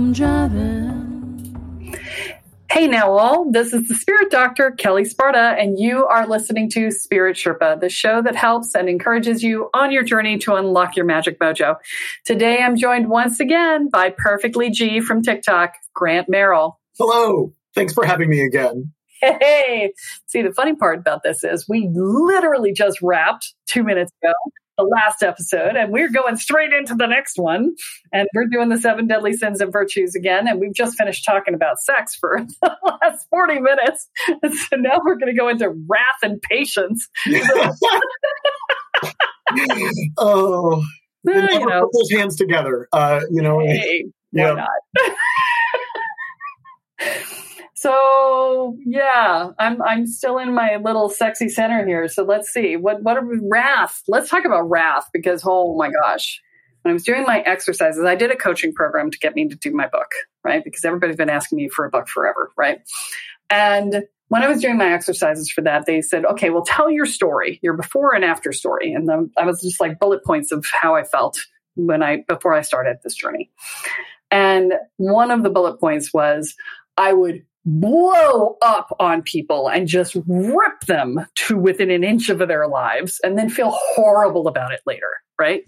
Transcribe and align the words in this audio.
I'm 0.00 0.14
driving. 0.14 1.94
Hey 2.70 2.86
now, 2.86 3.12
all. 3.18 3.50
This 3.50 3.74
is 3.74 3.86
the 3.86 3.94
Spirit 3.94 4.30
Doctor, 4.30 4.70
Kelle 4.70 5.04
Sparta, 5.04 5.54
and 5.58 5.78
you 5.78 6.06
are 6.06 6.26
listening 6.26 6.70
to 6.70 6.90
Spirit 6.90 7.36
Sherpa, 7.36 7.78
the 7.78 7.90
show 7.90 8.22
that 8.22 8.34
helps 8.34 8.74
and 8.74 8.88
encourages 8.88 9.42
you 9.42 9.68
on 9.74 9.92
your 9.92 10.02
journey 10.02 10.38
to 10.38 10.54
unlock 10.54 10.96
your 10.96 11.04
magic 11.04 11.38
mojo. 11.38 11.76
Today, 12.24 12.62
I'm 12.62 12.76
joined 12.76 13.10
once 13.10 13.40
again 13.40 13.90
by 13.90 14.08
Perfectly 14.16 14.70
G 14.70 15.02
from 15.02 15.22
TikTok, 15.22 15.74
Grant 15.94 16.30
Merrill. 16.30 16.80
Hello. 16.98 17.52
Thanks 17.74 17.92
for 17.92 18.06
having 18.06 18.30
me 18.30 18.40
again. 18.40 18.94
Hey, 19.20 19.92
see, 20.28 20.40
the 20.40 20.54
funny 20.54 20.74
part 20.76 20.98
about 20.98 21.22
this 21.22 21.44
is 21.44 21.68
we 21.68 21.90
literally 21.92 22.72
just 22.72 23.02
wrapped 23.02 23.52
two 23.66 23.84
minutes 23.84 24.10
ago 24.22 24.32
the 24.78 24.84
last 24.84 25.22
episode, 25.22 25.76
and 25.76 25.92
we're 25.92 26.10
going 26.10 26.36
straight 26.36 26.72
into 26.72 26.94
the 26.94 27.06
next 27.06 27.36
one. 27.36 27.74
And 28.12 28.28
we're 28.34 28.46
doing 28.46 28.68
the 28.68 28.78
seven 28.78 29.06
deadly 29.06 29.34
sins 29.34 29.60
and 29.60 29.72
virtues 29.72 30.14
again. 30.14 30.48
And 30.48 30.60
we've 30.60 30.74
just 30.74 30.96
finished 30.96 31.24
talking 31.24 31.54
about 31.54 31.78
sex 31.80 32.14
for 32.14 32.40
the 32.62 32.76
last 33.02 33.26
40 33.30 33.60
minutes. 33.60 34.08
And 34.42 34.54
so 34.54 34.76
now 34.76 35.00
we're 35.04 35.16
going 35.16 35.32
to 35.34 35.38
go 35.38 35.48
into 35.48 35.68
wrath 35.68 36.22
and 36.22 36.40
patience. 36.42 37.08
oh, 40.18 40.82
Well, 41.24 41.52
you 41.52 41.66
know. 41.66 41.80
put 41.82 41.90
those 41.92 42.10
hands 42.18 42.36
together. 42.36 42.88
Uh, 42.92 43.20
you 43.30 43.42
know, 43.42 43.60
hey, 43.60 44.06
why 44.32 44.66
yeah. 44.98 45.14
so 47.80 48.76
yeah, 48.84 49.52
I'm 49.58 49.80
I'm 49.80 50.06
still 50.06 50.36
in 50.36 50.54
my 50.54 50.76
little 50.76 51.08
sexy 51.08 51.48
center 51.48 51.86
here. 51.86 52.08
So 52.08 52.24
let's 52.24 52.52
see 52.52 52.76
what 52.76 53.02
what 53.02 53.16
are 53.16 53.24
we, 53.24 53.40
wrath? 53.50 54.02
Let's 54.06 54.28
talk 54.28 54.44
about 54.44 54.68
wrath 54.68 55.08
because 55.14 55.42
oh 55.46 55.74
my 55.78 55.90
gosh, 56.02 56.42
when 56.82 56.90
I 56.90 56.92
was 56.92 57.04
doing 57.04 57.22
my 57.22 57.40
exercises, 57.40 58.04
I 58.04 58.16
did 58.16 58.30
a 58.30 58.36
coaching 58.36 58.74
program 58.74 59.10
to 59.10 59.18
get 59.18 59.34
me 59.34 59.48
to 59.48 59.56
do 59.56 59.72
my 59.72 59.88
book, 59.88 60.10
right? 60.44 60.62
Because 60.62 60.84
everybody's 60.84 61.16
been 61.16 61.30
asking 61.30 61.56
me 61.56 61.70
for 61.70 61.86
a 61.86 61.90
book 61.90 62.06
forever, 62.06 62.52
right? 62.54 62.80
And 63.48 64.02
when 64.28 64.42
I 64.42 64.48
was 64.48 64.60
doing 64.60 64.76
my 64.76 64.92
exercises 64.92 65.50
for 65.50 65.62
that, 65.62 65.86
they 65.86 66.02
said, 66.02 66.26
okay, 66.26 66.50
well, 66.50 66.66
tell 66.66 66.90
your 66.90 67.06
story, 67.06 67.60
your 67.62 67.78
before 67.78 68.14
and 68.14 68.26
after 68.26 68.52
story. 68.52 68.92
And 68.92 69.10
I 69.38 69.46
was 69.46 69.62
just 69.62 69.80
like 69.80 69.98
bullet 69.98 70.22
points 70.22 70.52
of 70.52 70.66
how 70.66 70.94
I 70.94 71.04
felt 71.04 71.38
when 71.76 72.02
I, 72.02 72.24
before 72.28 72.52
I 72.52 72.60
started 72.60 72.98
this 73.02 73.14
journey. 73.14 73.50
And 74.30 74.74
one 74.98 75.30
of 75.30 75.42
the 75.42 75.50
bullet 75.50 75.80
points 75.80 76.12
was 76.12 76.54
I 76.98 77.14
would 77.14 77.42
blow 77.64 78.56
up 78.62 78.94
on 78.98 79.22
people 79.22 79.68
and 79.68 79.86
just 79.86 80.16
rip 80.26 80.80
them 80.86 81.26
to 81.34 81.58
within 81.58 81.90
an 81.90 82.02
inch 82.02 82.28
of 82.28 82.38
their 82.38 82.66
lives 82.66 83.20
and 83.22 83.38
then 83.38 83.48
feel 83.50 83.70
horrible 83.94 84.48
about 84.48 84.72
it 84.72 84.80
later. 84.86 85.10
Right. 85.38 85.62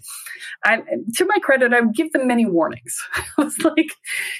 To 0.65 1.25
my 1.25 1.37
credit, 1.41 1.73
I 1.73 1.81
would 1.81 1.95
give 1.95 2.11
them 2.11 2.27
many 2.27 2.45
warnings. 2.45 2.95
I 3.37 3.43
was 3.43 3.57
like, 3.63 3.87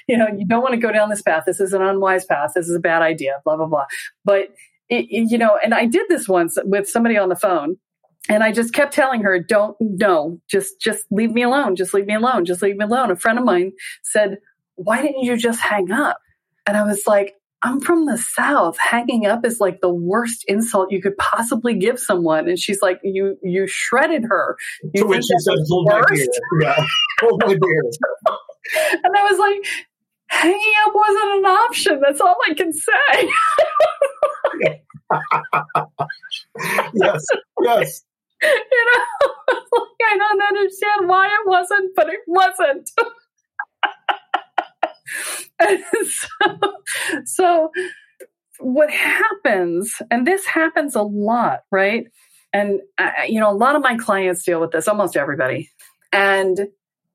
you 0.07 0.15
know, 0.17 0.27
you 0.37 0.45
don't 0.45 0.61
want 0.61 0.73
to 0.75 0.79
go 0.79 0.91
down 0.91 1.09
this 1.09 1.23
path. 1.23 1.43
This 1.47 1.59
is 1.59 1.73
an 1.73 1.81
unwise 1.81 2.25
path. 2.25 2.51
This 2.55 2.67
is 2.67 2.75
a 2.75 2.79
bad 2.79 3.01
idea, 3.01 3.41
blah, 3.43 3.57
blah, 3.57 3.65
blah. 3.65 3.85
But, 4.23 4.49
it, 4.89 5.05
it- 5.09 5.31
you 5.31 5.37
know, 5.39 5.57
and 5.63 5.73
I 5.73 5.85
did 5.85 6.07
this 6.09 6.27
once 6.27 6.57
with 6.65 6.87
somebody 6.87 7.17
on 7.17 7.29
the 7.29 7.35
phone 7.35 7.77
and 8.29 8.43
I 8.43 8.51
just 8.51 8.73
kept 8.73 8.93
telling 8.93 9.21
her, 9.23 9.39
don't, 9.39 9.75
no, 9.79 10.39
just, 10.49 10.79
just 10.79 11.05
leave 11.11 11.31
me 11.31 11.41
alone. 11.41 11.75
Just 11.75 11.93
leave 11.93 12.05
me 12.05 12.13
alone. 12.15 12.45
Just 12.45 12.61
leave 12.61 12.77
me 12.77 12.85
alone. 12.85 13.09
A 13.11 13.15
friend 13.15 13.39
of 13.39 13.43
mine 13.45 13.71
said, 14.03 14.37
why 14.75 15.01
didn't 15.01 15.23
you 15.23 15.35
just 15.35 15.59
hang 15.59 15.91
up? 15.91 16.19
And 16.67 16.77
I 16.77 16.83
was 16.83 17.03
like, 17.07 17.33
I'm 17.63 17.79
from 17.79 18.05
the 18.05 18.17
South. 18.17 18.77
Hanging 18.77 19.25
up 19.25 19.45
is 19.45 19.59
like 19.59 19.79
the 19.81 19.93
worst 19.93 20.43
insult 20.47 20.91
you 20.91 21.01
could 21.01 21.17
possibly 21.17 21.73
give 21.73 21.97
someone. 21.97 22.49
And 22.49 22.59
she's 22.59 22.81
like, 22.81 22.99
you, 23.03 23.37
you 23.41 23.67
shredded 23.67 24.23
her. 24.25 24.57
You 24.93 25.03
to 25.03 25.07
which 25.07 25.23
she 25.23 25.39
said, 25.39 25.55
the 25.55 25.65
hold 25.69 25.87
my 25.87 25.99
worst? 25.99 26.09
beer. 26.11 26.29
Yeah, 26.61 26.85
hold 27.21 27.41
my 27.45 27.55
beer. 27.55 27.83
And 29.03 29.13
I 29.17 29.23
was 29.29 29.39
like, 29.39 29.65
hanging 30.27 30.73
up 30.85 30.93
wasn't 30.95 31.31
an 31.39 31.45
option. 31.45 32.01
That's 32.01 32.21
all 32.21 32.37
I 32.49 32.53
can 32.53 32.73
say. 32.73 33.29
Yes, 36.95 37.25
yes. 37.61 38.03
you 38.41 38.49
know, 38.49 39.03
like, 39.49 40.01
I 40.11 40.17
don't 40.17 40.41
understand 40.41 41.07
why 41.07 41.27
it 41.27 41.45
wasn't, 41.47 41.91
but 41.95 42.07
it 42.09 42.21
wasn't. 42.25 42.89
and 45.59 45.83
so, 46.07 46.57
so, 47.25 47.71
what 48.59 48.89
happens, 48.89 49.93
and 50.09 50.25
this 50.25 50.45
happens 50.45 50.95
a 50.95 51.01
lot, 51.01 51.61
right? 51.71 52.05
And 52.53 52.81
I, 52.97 53.25
you 53.27 53.39
know, 53.39 53.51
a 53.51 53.55
lot 53.55 53.75
of 53.75 53.81
my 53.81 53.97
clients 53.97 54.43
deal 54.43 54.61
with 54.61 54.71
this, 54.71 54.87
almost 54.87 55.17
everybody. 55.17 55.69
And 56.11 56.67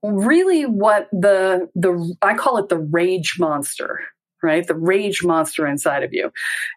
really, 0.02 0.64
what 0.64 1.08
the 1.12 1.68
the 1.74 2.14
I 2.22 2.34
call 2.34 2.58
it 2.58 2.68
the 2.68 2.78
rage 2.78 3.36
monster, 3.38 4.00
right? 4.42 4.66
The 4.66 4.74
rage 4.74 5.22
monster 5.22 5.66
inside 5.66 6.02
of 6.02 6.12
you, 6.12 6.30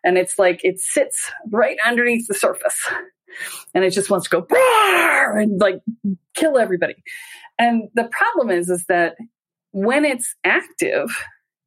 and 0.04 0.18
it's 0.18 0.38
like 0.38 0.62
it 0.64 0.80
sits 0.80 1.32
right 1.50 1.78
underneath 1.86 2.28
the 2.28 2.36
surface 2.36 2.88
and 3.74 3.84
it 3.84 3.92
just 3.92 4.10
wants 4.10 4.30
to 4.30 4.42
go 4.42 4.48
and 5.36 5.60
like 5.60 5.82
kill 6.36 6.58
everybody. 6.58 6.96
And 7.58 7.90
the 7.94 8.10
problem 8.12 8.50
is, 8.50 8.70
is 8.70 8.86
that 8.88 9.16
when 9.72 10.06
it's 10.06 10.36
active, 10.44 11.10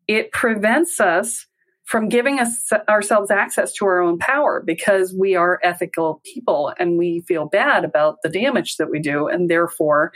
it 0.09 0.33
prevents 0.33 1.01
us 1.01 1.47
from 1.85 2.09
giving 2.09 2.41
us 2.41 2.71
ourselves 2.89 3.31
access 3.31 3.73
to 3.75 3.85
our 3.85 4.01
own 4.01 4.19
power 4.19 4.63
because 4.65 5.15
we 5.19 5.35
are 5.35 5.61
ethical 5.63 6.23
people 6.25 6.73
and 6.79 6.97
we 6.97 7.21
feel 7.29 7.47
bad 7.47 7.85
about 7.85 8.17
the 8.23 8.31
damage 8.31 8.77
that 8.77 8.91
we 8.91 8.99
do 8.99 9.29
and 9.29 9.51
therefore 9.51 10.11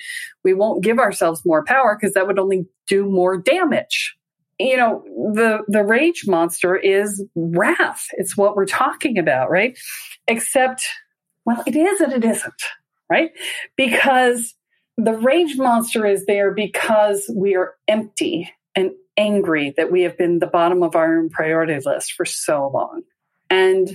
we 0.45 0.55
won't 0.55 0.83
give 0.83 0.99
ourselves 0.99 1.43
more 1.45 1.63
power 1.63 1.95
because 1.95 2.15
that 2.15 2.27
would 2.27 2.39
only 2.39 2.67
do 2.87 3.05
more 3.05 3.37
damage 3.37 4.19
you 4.59 4.77
know, 4.77 5.03
the 5.35 5.61
the 5.69 5.85
rage 5.85 6.25
monster 6.27 6.77
is 6.77 7.25
wrath. 7.37 8.07
It's 8.13 8.37
what 8.37 8.57
we're 8.57 8.67
talking 8.67 9.19
about, 9.19 9.51
right? 9.51 9.79
Except, 10.27 10.87
well, 11.45 11.63
it 11.67 11.77
is 11.77 12.01
and 12.01 12.13
it 12.13 12.25
isn't, 12.25 12.63
right? 13.09 13.31
Because 13.77 14.55
the 14.99 15.17
rage 15.17 15.57
monster 15.57 16.05
is 16.05 16.27
there 16.27 16.53
because 16.53 17.31
we 17.35 17.55
are 17.55 17.75
empty 17.87 18.53
and 18.75 18.91
angry 19.17 19.73
that 19.77 19.93
we 19.93 20.03
have 20.03 20.19
been 20.19 20.41
the 20.41 20.47
bottom 20.47 20.83
of 20.83 20.97
our 20.97 21.19
own 21.19 21.31
priority 21.31 21.79
list 21.85 22.13
for 22.13 22.25
so 22.25 22.69
long. 22.75 23.03
And 23.49 23.89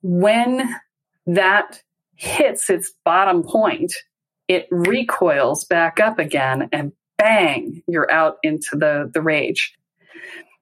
when 0.00 0.74
that 1.26 1.82
hits 2.14 2.70
its 2.70 2.92
bottom 3.04 3.42
point, 3.42 3.92
it 4.48 4.66
recoils 4.70 5.64
back 5.64 6.00
up 6.00 6.18
again 6.18 6.70
and 6.72 6.92
bang, 7.18 7.82
you're 7.86 8.10
out 8.10 8.36
into 8.42 8.76
the, 8.76 9.10
the 9.12 9.20
rage. 9.20 9.74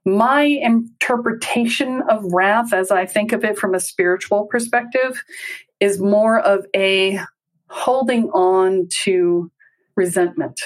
My 0.05 0.43
interpretation 0.43 2.03
of 2.11 2.25
wrath, 2.33 2.73
as 2.73 2.91
I 2.91 3.07
think 3.07 3.33
of 3.33 3.45
it 3.45 3.59
from 3.59 3.75
a 3.75 3.81
spiritual 3.81 4.47
perspective, 4.47 5.23
is 5.79 6.01
more 6.01 6.41
of 6.41 6.67
a 6.75 7.21
holding 7.69 8.29
on 8.31 8.89
to 9.05 9.51
resentment 9.97 10.61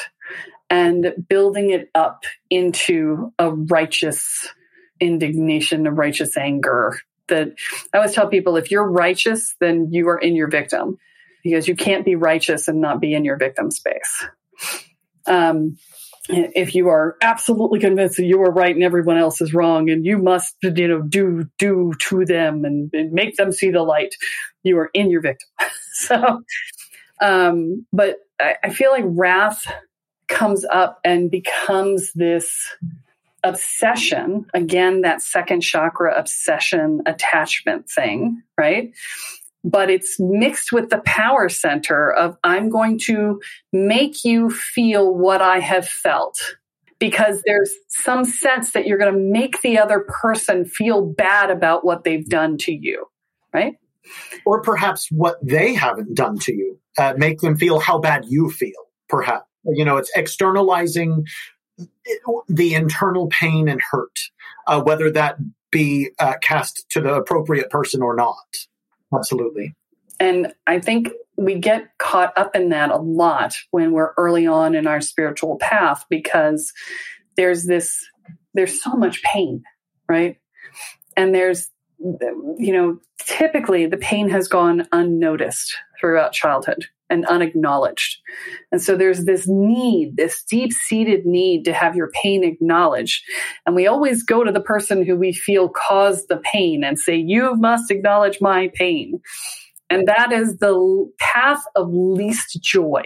and 0.71 1.15
building 1.29 1.71
it 1.71 1.91
up 1.95 2.25
into 2.51 3.33
a 3.39 3.51
righteous 3.51 4.49
indignation, 5.01 5.87
a 5.87 5.93
righteous 5.93 6.37
anger. 6.37 6.99
That 7.29 7.49
I 7.93 7.99
always 7.99 8.15
tell 8.15 8.29
people 8.29 8.57
if 8.57 8.71
you're 8.71 8.89
righteous, 8.89 9.55
then 9.61 9.89
you 9.91 10.09
are 10.09 10.19
in 10.19 10.35
your 10.35 10.49
victim 10.49 10.99
because 11.43 11.69
you 11.69 11.77
can't 11.77 12.05
be 12.05 12.17
righteous 12.17 12.69
and 12.69 12.81
not 12.81 13.01
be 13.01 13.15
in 13.15 13.25
your 13.25 13.37
victim 13.37 13.71
space. 13.71 14.27
Um, 15.27 15.77
if 16.29 16.75
you 16.75 16.89
are 16.89 17.17
absolutely 17.23 17.81
convinced 17.81 18.19
that 18.19 18.25
you 18.25 18.43
are 18.43 18.53
right 18.53 18.75
and 18.75 18.85
everyone 18.85 19.17
else 19.17 19.41
is 19.41 19.55
wrong 19.55 19.89
and 19.89 20.05
you 20.05 20.19
must 20.19 20.55
you 20.63 20.89
know 20.89 21.01
do 21.01 21.49
do 21.59 21.93
to 21.99 22.25
them 22.27 22.65
and, 22.65 22.91
and 22.93 23.13
make 23.13 23.37
them 23.37 23.51
see 23.51 23.71
the 23.71 23.83
light 23.83 24.15
you 24.63 24.79
are 24.79 24.91
in 24.93 25.11
your 25.11 25.23
victim 25.23 25.49
so 25.93 26.43
um 27.21 27.87
but 27.93 28.17
I, 28.41 28.57
I 28.65 28.71
feel 28.71 28.91
like 28.91 29.05
wrath 29.07 29.65
comes 30.29 30.65
up 30.65 31.01
and 31.05 31.31
becomes 31.31 32.13
this 32.15 32.75
obsession 33.45 34.47
again 34.53 35.03
that 35.03 35.23
second 35.23 35.61
chakra 35.61 36.19
obsession 36.19 37.03
attachment 37.07 37.89
thing 37.89 38.43
right 38.59 38.93
but 39.65 39.91
it's 39.91 40.19
mixed 40.19 40.73
with 40.73 40.91
the 40.91 41.03
power 41.05 41.49
center 41.49 42.13
of 42.13 42.37
I'm 42.45 42.71
going 42.71 42.99
to 43.01 43.41
make 43.73 44.25
you 44.25 44.51
feel 44.51 45.15
what 45.15 45.43
I 45.43 45.59
have 45.61 45.89
felt. 45.89 46.39
Because 46.99 47.43
there's 47.47 47.73
some 47.89 48.25
sense 48.25 48.73
that 48.73 48.87
you're 48.87 48.99
going 48.99 49.13
to 49.13 49.19
make 49.19 49.63
the 49.63 49.79
other 49.79 50.05
person 50.21 50.65
feel 50.65 51.07
bad 51.07 51.49
about 51.49 51.85
what 51.85 52.03
they've 52.03 52.29
done 52.29 52.59
to 52.59 52.73
you, 52.73 53.07
right? 53.53 53.77
Or 54.45 54.63
perhaps 54.63 55.09
what 55.11 55.37
they 55.43 55.75
haven't 55.75 56.15
done 56.15 56.39
to 56.41 56.55
you, 56.55 56.79
uh, 56.97 57.15
make 57.17 57.41
them 57.41 57.57
feel 57.57 57.79
how 57.81 57.99
bad 57.99 58.25
you 58.27 58.51
feel, 58.51 58.89
perhaps. 59.09 59.47
You 59.65 59.85
know, 59.85 59.97
it's 59.97 60.11
externalizing 60.17 61.27
the 62.49 62.75
internal 62.75 63.29
pain 63.29 63.69
and 63.69 63.81
hurt, 63.91 64.19
uh, 64.67 64.81
whether 64.81 65.11
that 65.11 65.37
be 65.71 66.11
uh, 66.19 66.35
cast 66.41 66.87
to 66.91 67.01
the 67.01 67.15
appropriate 67.15 67.71
person 67.71 68.03
or 68.03 68.17
not. 68.17 68.57
Absolutely. 69.15 69.75
And 70.21 70.53
I 70.67 70.81
think 70.81 71.11
we 71.37 71.57
get 71.57 71.91
caught 71.99 72.37
up 72.37 72.57
in 72.57 72.71
that 72.71 72.91
a 72.91 72.97
lot 72.97 73.55
when 73.71 73.93
we're 73.93 74.13
early 74.17 74.47
on 74.47 74.75
in 74.75 74.87
our 74.87 75.01
spiritual 75.01 75.57
path 75.59 76.05
because 76.11 76.73
there's 77.37 77.67
this, 77.67 78.05
there's 78.55 78.83
so 78.83 78.93
much 78.93 79.23
pain, 79.23 79.63
right? 80.09 80.39
And 81.17 81.35
there's, 81.35 81.69
you 82.01 82.73
know, 82.73 82.99
typically 83.25 83.87
the 83.87 83.97
pain 83.97 84.29
has 84.29 84.49
gone 84.49 84.87
unnoticed 84.93 85.77
throughout 86.01 86.33
childhood 86.33 86.87
and 87.11 87.27
unacknowledged. 87.27 88.19
And 88.71 88.83
so 88.83 88.97
there's 88.97 89.25
this 89.25 89.47
need, 89.49 90.17
this 90.17 90.43
deep 90.45 90.73
seated 90.73 91.25
need 91.25 91.65
to 91.65 91.73
have 91.73 91.97
your 91.97 92.11
pain 92.23 92.45
acknowledged. 92.45 93.25
And 93.67 93.75
we 93.75 93.87
always 93.87 94.23
go 94.23 94.45
to 94.45 94.53
the 94.53 94.61
person 94.61 95.05
who 95.05 95.17
we 95.17 95.33
feel 95.33 95.69
caused 95.69 96.29
the 96.29 96.37
pain 96.39 96.85
and 96.85 96.99
say, 96.99 97.17
You 97.17 97.57
must 97.57 97.91
acknowledge 97.91 98.41
my 98.41 98.71
pain. 98.75 99.21
And 99.91 100.07
that 100.07 100.33
is 100.33 100.59
the 100.59 101.11
path 101.19 101.63
of 101.75 101.89
least 101.91 102.63
joy, 102.63 103.03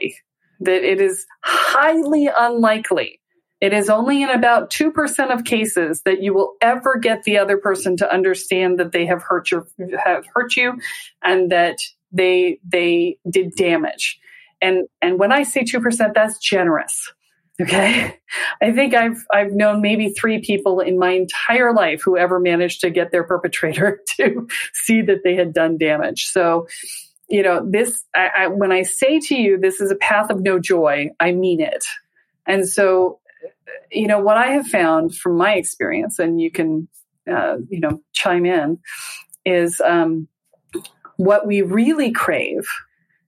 that 0.61 0.83
it 0.83 1.01
is 1.01 1.25
highly 1.45 2.29
unlikely. 2.37 3.21
It 3.63 3.73
is 3.73 3.89
only 3.89 4.25
in 4.25 4.29
about 4.29 4.71
2% 4.71 5.33
of 5.33 5.45
cases 5.45 6.03
that 6.05 6.21
you 6.21 6.35
will 6.35 6.55
ever 6.61 6.99
get 6.99 7.23
the 7.23 7.39
other 7.39 7.57
person 7.57 7.97
to 7.99 8.13
understand 8.13 8.81
that 8.81 8.91
they 8.91 9.07
have 9.07 9.23
hurt 9.23 9.53
your 9.53 9.69
have 10.05 10.25
hurt 10.35 10.57
you 10.57 10.81
and 11.23 11.53
that 11.53 11.79
they 12.11 12.59
they 12.69 13.19
did 13.31 13.55
damage. 13.55 14.19
And 14.61 14.89
and 15.01 15.17
when 15.17 15.31
I 15.31 15.45
say 15.45 15.63
2%, 15.63 16.13
that's 16.13 16.39
generous. 16.41 17.13
Okay. 17.61 18.19
I 18.61 18.73
think 18.73 18.95
I've 18.95 19.25
I've 19.33 19.53
known 19.53 19.81
maybe 19.81 20.11
three 20.11 20.41
people 20.41 20.81
in 20.81 20.99
my 20.99 21.11
entire 21.11 21.73
life 21.73 22.03
who 22.05 22.17
ever 22.17 22.41
managed 22.41 22.81
to 22.81 22.91
get 22.91 23.13
their 23.13 23.23
perpetrator 23.23 24.01
to 24.17 24.49
see 24.73 25.03
that 25.03 25.21
they 25.23 25.37
had 25.37 25.53
done 25.53 25.79
damage. 25.79 26.25
So, 26.25 26.67
you 27.29 27.45
know, 27.45 27.65
this 27.65 28.05
I, 28.13 28.29
I, 28.37 28.47
when 28.49 28.73
I 28.73 28.83
say 28.83 29.21
to 29.21 29.37
you, 29.37 29.57
this 29.57 29.81
is 29.81 29.93
a 29.93 29.97
path 29.97 30.31
of 30.31 30.41
no 30.41 30.59
joy, 30.59 31.11
I 31.21 31.31
mean 31.31 31.61
it. 31.61 31.85
And 32.47 32.69
so, 32.69 33.21
you 33.91 34.07
know, 34.07 34.21
what 34.21 34.37
I 34.37 34.49
have 34.53 34.67
found 34.67 35.15
from 35.15 35.37
my 35.37 35.55
experience, 35.55 36.19
and 36.19 36.41
you 36.41 36.51
can, 36.51 36.89
uh, 37.31 37.57
you 37.69 37.81
know, 37.81 38.01
chime 38.13 38.47
in, 38.47 38.79
is 39.45 39.81
um, 39.81 40.29
what 41.17 41.47
we 41.47 41.63
really 41.63 42.13
crave 42.13 42.67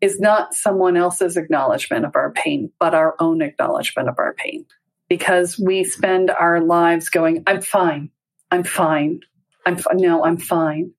is 0.00 0.20
not 0.20 0.55
someone 0.55 0.96
else's 0.96 1.37
acknowledgement 1.37 2.05
of 2.05 2.14
our 2.14 2.32
pain, 2.32 2.70
but 2.78 2.94
our 2.94 3.14
own 3.19 3.43
acknowledgement 3.43 4.08
of 4.08 4.16
our 4.19 4.34
pain. 4.34 4.66
Because 5.08 5.58
we 5.58 5.84
spend 5.84 6.31
our 6.31 6.60
lives 6.60 7.08
going, 7.10 7.43
I'm 7.46 7.60
fine. 7.60 8.10
I'm 8.50 8.64
fine. 8.64 9.20
I'm 9.67 9.75
f- 9.75 9.87
no, 9.94 10.25
I'm 10.25 10.38
fine. 10.38 10.93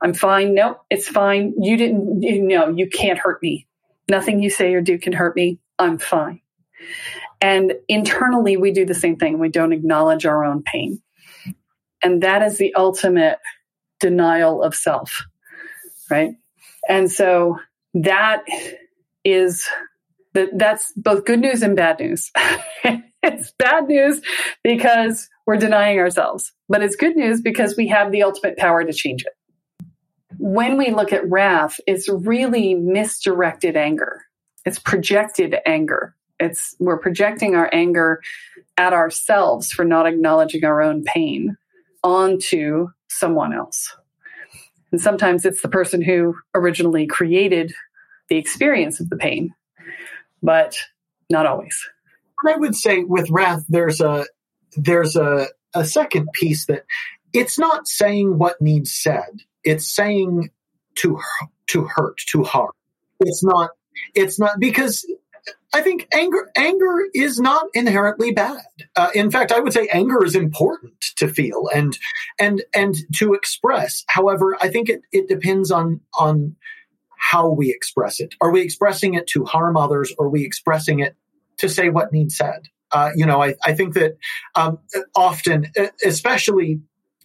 I'm 0.00 0.14
fine. 0.14 0.54
No, 0.54 0.80
it's 0.90 1.08
fine. 1.08 1.54
You 1.60 1.76
didn't, 1.76 2.22
you 2.22 2.42
know, 2.42 2.68
you 2.68 2.88
can't 2.88 3.18
hurt 3.18 3.42
me. 3.42 3.66
Nothing 4.08 4.42
you 4.42 4.50
say 4.50 4.74
or 4.74 4.80
do 4.80 4.98
can 4.98 5.12
hurt 5.12 5.36
me. 5.36 5.58
I'm 5.78 5.98
fine. 5.98 6.40
And 7.40 7.74
internally, 7.88 8.56
we 8.56 8.72
do 8.72 8.84
the 8.84 8.94
same 8.94 9.16
thing. 9.16 9.38
We 9.38 9.48
don't 9.48 9.72
acknowledge 9.72 10.26
our 10.26 10.44
own 10.44 10.62
pain. 10.62 11.00
And 12.02 12.22
that 12.22 12.42
is 12.42 12.58
the 12.58 12.74
ultimate 12.74 13.38
denial 14.00 14.62
of 14.62 14.74
self 14.74 15.26
right? 16.10 16.34
And 16.88 17.10
so 17.10 17.58
that 17.94 18.44
is 19.24 19.66
that 20.34 20.50
that's 20.56 20.92
both 20.96 21.24
good 21.24 21.40
news 21.40 21.62
and 21.62 21.76
bad 21.76 22.00
news. 22.00 22.30
it's 23.22 23.52
bad 23.58 23.86
news 23.88 24.20
because 24.62 25.28
we're 25.46 25.56
denying 25.56 25.98
ourselves, 25.98 26.52
but 26.68 26.82
it's 26.82 26.96
good 26.96 27.16
news 27.16 27.40
because 27.40 27.76
we 27.76 27.88
have 27.88 28.12
the 28.12 28.22
ultimate 28.22 28.56
power 28.56 28.84
to 28.84 28.92
change 28.92 29.24
it. 29.24 29.32
When 30.38 30.76
we 30.76 30.90
look 30.90 31.12
at 31.12 31.28
wrath, 31.28 31.80
it's 31.86 32.08
really 32.08 32.74
misdirected 32.74 33.76
anger. 33.76 34.22
It's 34.64 34.78
projected 34.78 35.56
anger. 35.66 36.14
It's 36.40 36.74
we're 36.78 36.98
projecting 36.98 37.54
our 37.54 37.68
anger 37.72 38.20
at 38.76 38.92
ourselves 38.92 39.70
for 39.70 39.84
not 39.84 40.06
acknowledging 40.06 40.64
our 40.64 40.80
own 40.80 41.04
pain 41.04 41.56
onto 42.02 42.88
someone 43.08 43.52
else. 43.52 43.94
And 44.90 45.00
sometimes 45.00 45.44
it's 45.44 45.62
the 45.62 45.68
person 45.68 46.02
who 46.02 46.34
originally 46.54 47.06
created 47.06 47.72
the 48.28 48.36
experience 48.36 49.00
of 49.00 49.08
the 49.10 49.16
pain, 49.16 49.54
but 50.42 50.76
not 51.28 51.46
always. 51.46 51.78
I 52.46 52.56
would 52.56 52.74
say 52.74 53.04
with 53.04 53.30
wrath, 53.30 53.64
there's 53.68 54.00
a 54.00 54.26
there's 54.76 55.16
a, 55.16 55.48
a 55.74 55.84
second 55.84 56.28
piece 56.32 56.66
that 56.66 56.84
it's 57.32 57.58
not 57.58 57.86
saying 57.86 58.38
what 58.38 58.60
needs 58.60 58.92
said. 58.92 59.42
It's 59.62 59.94
saying 59.94 60.50
to 60.96 61.18
to 61.68 61.84
hurt, 61.84 62.16
to 62.28 62.42
harm. 62.42 62.72
It's 63.20 63.44
not. 63.44 63.70
It's 64.14 64.38
not 64.38 64.58
because 64.58 65.04
I 65.72 65.82
think 65.82 66.08
anger 66.12 66.50
anger 66.56 67.06
is 67.14 67.38
not 67.38 67.66
inherently 67.74 68.32
bad. 68.32 68.62
Uh, 68.96 69.10
in 69.14 69.30
fact, 69.30 69.52
I 69.52 69.60
would 69.60 69.72
say 69.72 69.88
anger 69.92 70.24
is 70.24 70.34
important 70.34 71.00
to 71.16 71.28
feel 71.28 71.68
and 71.72 71.96
and 72.38 72.62
and 72.74 72.96
to 73.16 73.34
express. 73.34 74.04
However, 74.08 74.56
I 74.60 74.68
think 74.68 74.88
it, 74.88 75.02
it 75.12 75.28
depends 75.28 75.70
on 75.70 76.00
on 76.18 76.56
how 77.16 77.50
we 77.50 77.70
express 77.70 78.18
it. 78.18 78.34
Are 78.40 78.50
we 78.50 78.62
expressing 78.62 79.14
it 79.14 79.26
to 79.28 79.44
harm 79.44 79.76
others? 79.76 80.12
Or 80.18 80.26
are 80.26 80.30
we 80.30 80.44
expressing 80.44 81.00
it 81.00 81.14
to 81.58 81.68
say 81.68 81.90
what 81.90 82.12
needs 82.12 82.36
said? 82.36 82.62
Uh, 82.92 83.10
you 83.14 83.26
know, 83.26 83.42
I, 83.42 83.54
I 83.64 83.74
think 83.74 83.94
that 83.94 84.16
um, 84.56 84.78
often, 85.14 85.70
especially 86.04 86.80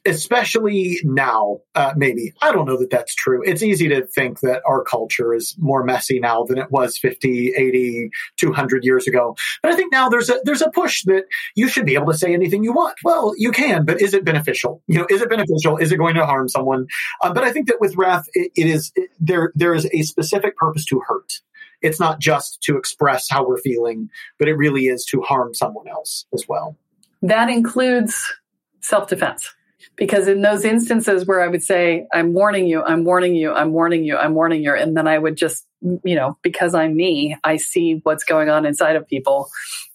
especially 0.06 1.00
now, 1.04 1.60
uh, 1.74 1.94
maybe. 1.96 2.34
I 2.42 2.52
don't 2.52 2.66
know 2.66 2.78
that 2.78 2.90
that's 2.90 3.16
true. 3.16 3.42
It's 3.44 3.64
easy 3.64 3.88
to 3.90 4.06
think 4.06 4.42
that 4.42 4.62
our 4.68 4.84
culture 4.84 5.34
is 5.34 5.56
more 5.58 5.84
messy 5.84 6.20
now 6.20 6.44
than 6.44 6.58
it 6.58 6.72
was 6.72 6.98
50, 6.98 7.54
80, 7.56 8.12
200 8.38 8.84
years 8.84 9.08
ago. 9.08 9.36
But 9.64 9.72
I 9.72 9.76
think 9.76 9.92
now 9.92 10.10
there's 10.10 10.30
a, 10.30 10.40
there's 10.44 10.62
a 10.62 10.70
push 10.70 11.04
that 11.06 11.24
you 11.56 11.68
should 11.68 11.86
be 11.86 11.96
able 11.96 12.12
to 12.12 12.18
say 12.18 12.34
anything 12.34 12.64
you 12.64 12.74
want. 12.74 12.98
Well, 13.04 13.34
you 13.38 13.52
can, 13.52 13.86
but 13.86 14.02
is 14.02 14.14
it 14.14 14.24
beneficial? 14.24 14.82
You 14.88 15.00
know, 15.00 15.08
is 15.10 15.22
it 15.22 15.30
beneficial? 15.30 15.78
Is 15.78 15.92
it 15.92 15.98
going 15.98 16.16
to 16.16 16.26
harm 16.26 16.50
someone? 16.50 16.88
Uh, 17.22 17.34
but 17.34 17.44
I 17.44 17.52
think 17.52 17.68
that 17.68 17.82
with 17.82 17.96
wrath, 17.96 18.28
it, 18.34 18.52
it 18.56 18.68
is, 18.68 18.92
it, 18.96 19.10
there, 19.20 19.52
there 19.56 19.74
is 19.74 19.88
a 19.92 20.04
specific 20.04 20.56
purpose 20.58 20.86
to 20.86 21.02
hurt. 21.08 21.42
It's 21.82 22.00
not 22.00 22.20
just 22.20 22.62
to 22.62 22.78
express 22.78 23.30
how 23.30 23.46
we're 23.46 23.58
feeling, 23.58 24.10
but 24.40 24.48
it 24.48 24.56
really 24.56 24.88
is 24.88 25.06
to 25.06 25.22
harm 25.22 25.54
someone 25.54 25.88
else 25.88 26.26
as 26.34 26.48
well. 26.48 26.78
That 27.22 27.50
includes 27.50 28.34
self 28.82 29.08
defense 29.10 29.54
because 29.96 30.28
in 30.28 30.42
those 30.42 30.66
instances 30.66 31.26
where 31.26 31.42
I 31.42 31.48
would 31.48 31.64
say, 31.64 32.08
I'm 32.14 32.34
warning 32.34 32.68
you, 32.68 32.84
I'm 32.84 33.04
warning 33.04 33.36
you, 33.36 33.52
I'm 33.52 33.72
warning 33.72 34.04
you, 34.04 34.18
I'm 34.18 34.34
warning 34.34 34.64
you, 34.64 34.74
and 34.74 34.96
then 34.96 35.08
I 35.08 35.18
would 35.18 35.38
just, 35.38 35.66
you 35.82 36.16
know, 36.16 36.38
because 36.42 36.74
I'm 36.74 36.96
me, 36.96 37.38
I 37.44 37.58
see 37.58 38.02
what's 38.04 38.24
going 38.24 38.50
on 38.50 38.66
inside 38.66 38.96
of 38.96 39.08
people 39.08 39.50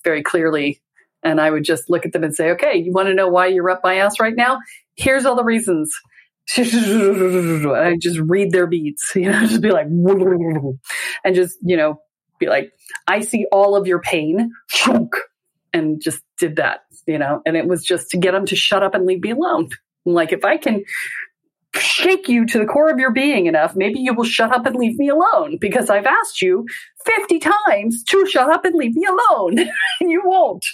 very 0.05 0.23
clearly. 0.23 0.81
And 1.23 1.41
I 1.41 1.51
would 1.51 1.65
just 1.65 1.91
look 1.91 2.07
at 2.07 2.13
them 2.13 2.25
and 2.25 2.35
say, 2.35 2.51
okay, 2.53 2.77
you 2.77 2.93
want 2.93 3.09
to 3.09 3.15
know 3.15 3.29
why 3.29 3.47
you're 3.47 3.69
up 3.69 3.81
my 3.85 3.97
ass 3.97 4.21
right 4.21 4.35
now? 4.35 4.59
Here's 4.97 5.27
all 5.27 5.37
the 5.37 5.45
reasons. 5.45 5.95
I 6.57 7.97
just 8.01 8.19
read 8.21 8.53
their 8.53 8.67
beats, 8.67 9.13
you 9.15 9.31
know, 9.31 9.47
just 9.47 9.61
be 9.61 9.71
like, 9.71 9.87
and 11.25 11.35
just, 11.35 11.59
you 11.63 11.77
know, 11.77 12.01
be 12.39 12.47
like, 12.47 12.73
I 13.07 13.21
see 13.21 13.47
all 13.53 13.77
of 13.77 13.87
your 13.87 14.01
pain, 14.01 14.51
and 15.73 16.01
just 16.03 16.23
did 16.39 16.57
that, 16.57 16.81
you 17.07 17.19
know, 17.19 17.43
and 17.47 17.57
it 17.57 17.67
was 17.67 17.85
just 17.85 18.11
to 18.11 18.17
get 18.17 18.33
them 18.33 18.47
to 18.47 18.57
shut 18.57 18.83
up 18.83 18.95
and 18.95 19.07
leave 19.07 19.23
me 19.23 19.31
alone. 19.31 19.69
Like, 20.05 20.33
if 20.33 20.45
I 20.45 20.57
can 20.57 20.85
shake 21.75 22.29
you 22.29 22.47
to 22.47 22.59
the 22.59 22.67
core 22.67 22.91
of 22.91 22.99
your 22.99 23.13
being 23.13 23.47
enough, 23.47 23.77
maybe 23.77 24.01
you 24.01 24.15
will 24.15 24.25
shut 24.25 24.53
up 24.53 24.67
and 24.67 24.77
leave 24.77 24.99
me 24.99 25.09
alone 25.09 25.57
because 25.61 25.89
I've 25.89 26.07
asked 26.07 26.43
you 26.43 26.67
50 27.05 27.39
times 27.39 28.03
to 28.05 28.27
shut 28.27 28.51
up 28.51 28.65
and 28.65 28.75
leave 28.75 28.95
me 28.95 29.07
alone 29.07 29.59
and 30.01 30.11
you 30.11 30.23
won't. 30.25 30.65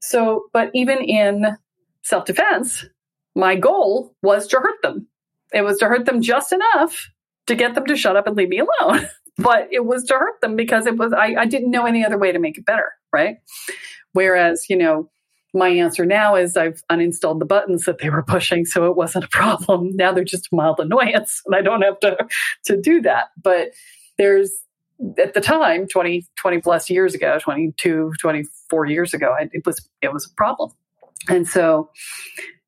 So, 0.00 0.46
but 0.52 0.70
even 0.74 0.98
in 0.98 1.56
self 2.02 2.24
defense, 2.24 2.84
my 3.34 3.56
goal 3.56 4.14
was 4.22 4.46
to 4.48 4.58
hurt 4.58 4.82
them. 4.82 5.06
It 5.52 5.62
was 5.62 5.78
to 5.78 5.86
hurt 5.86 6.06
them 6.06 6.20
just 6.20 6.52
enough 6.52 7.08
to 7.46 7.54
get 7.54 7.74
them 7.74 7.86
to 7.86 7.96
shut 7.96 8.16
up 8.16 8.26
and 8.26 8.36
leave 8.36 8.48
me 8.48 8.60
alone. 8.60 9.06
but 9.38 9.68
it 9.70 9.84
was 9.84 10.04
to 10.04 10.14
hurt 10.14 10.40
them 10.40 10.56
because 10.56 10.86
it 10.86 10.96
was, 10.96 11.12
I, 11.12 11.34
I 11.38 11.46
didn't 11.46 11.70
know 11.70 11.86
any 11.86 12.04
other 12.04 12.18
way 12.18 12.32
to 12.32 12.38
make 12.38 12.58
it 12.58 12.66
better. 12.66 12.92
Right. 13.12 13.36
Whereas, 14.14 14.70
you 14.70 14.76
know, 14.76 15.10
my 15.52 15.68
answer 15.68 16.04
now 16.04 16.34
is 16.34 16.56
I've 16.56 16.82
uninstalled 16.90 17.38
the 17.38 17.44
buttons 17.44 17.84
that 17.84 17.98
they 17.98 18.10
were 18.10 18.22
pushing, 18.22 18.64
so 18.64 18.86
it 18.86 18.96
wasn't 18.96 19.24
a 19.24 19.28
problem. 19.28 19.90
Now 19.94 20.12
they're 20.12 20.24
just 20.24 20.48
a 20.50 20.54
mild 20.56 20.80
annoyance, 20.80 21.42
and 21.46 21.54
I 21.54 21.60
don't 21.60 21.82
have 21.82 22.00
to 22.00 22.16
to 22.64 22.80
do 22.80 23.00
that. 23.02 23.26
But 23.40 23.70
there's 24.18 24.50
at 25.18 25.34
the 25.34 25.40
time 25.40 25.86
20 25.86 26.24
20 26.36 26.60
plus 26.60 26.88
years 26.88 27.14
ago 27.14 27.38
22 27.40 28.12
24 28.20 28.86
years 28.86 29.12
ago 29.12 29.34
it 29.40 29.66
was 29.66 29.88
it 30.00 30.12
was 30.12 30.24
a 30.24 30.34
problem 30.36 30.70
and 31.28 31.48
so 31.48 31.90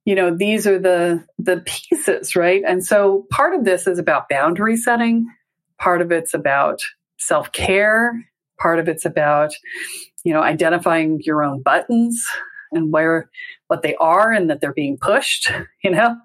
you 0.05 0.15
know 0.15 0.37
these 0.37 0.67
are 0.67 0.79
the 0.79 1.25
the 1.39 1.63
pieces 1.65 2.35
right 2.35 2.63
and 2.67 2.85
so 2.85 3.27
part 3.31 3.55
of 3.55 3.65
this 3.65 3.87
is 3.87 3.99
about 3.99 4.29
boundary 4.29 4.77
setting 4.77 5.25
part 5.79 6.03
of 6.03 6.11
it's 6.11 6.35
about 6.35 6.81
self-care 7.19 8.13
part 8.59 8.81
of 8.81 8.89
it's 8.89 9.05
about 9.05 9.53
you 10.27 10.33
know 10.33 10.43
identifying 10.43 11.21
your 11.23 11.45
own 11.45 11.63
buttons 11.63 12.27
and 12.73 12.93
where 12.93 13.31
what 13.69 13.83
they 13.83 13.95
are 13.97 14.33
and 14.33 14.51
that 14.51 14.61
they're 14.61 14.75
being 14.75 14.99
pushed 15.01 15.51
you 15.85 15.91
know? 15.91 16.17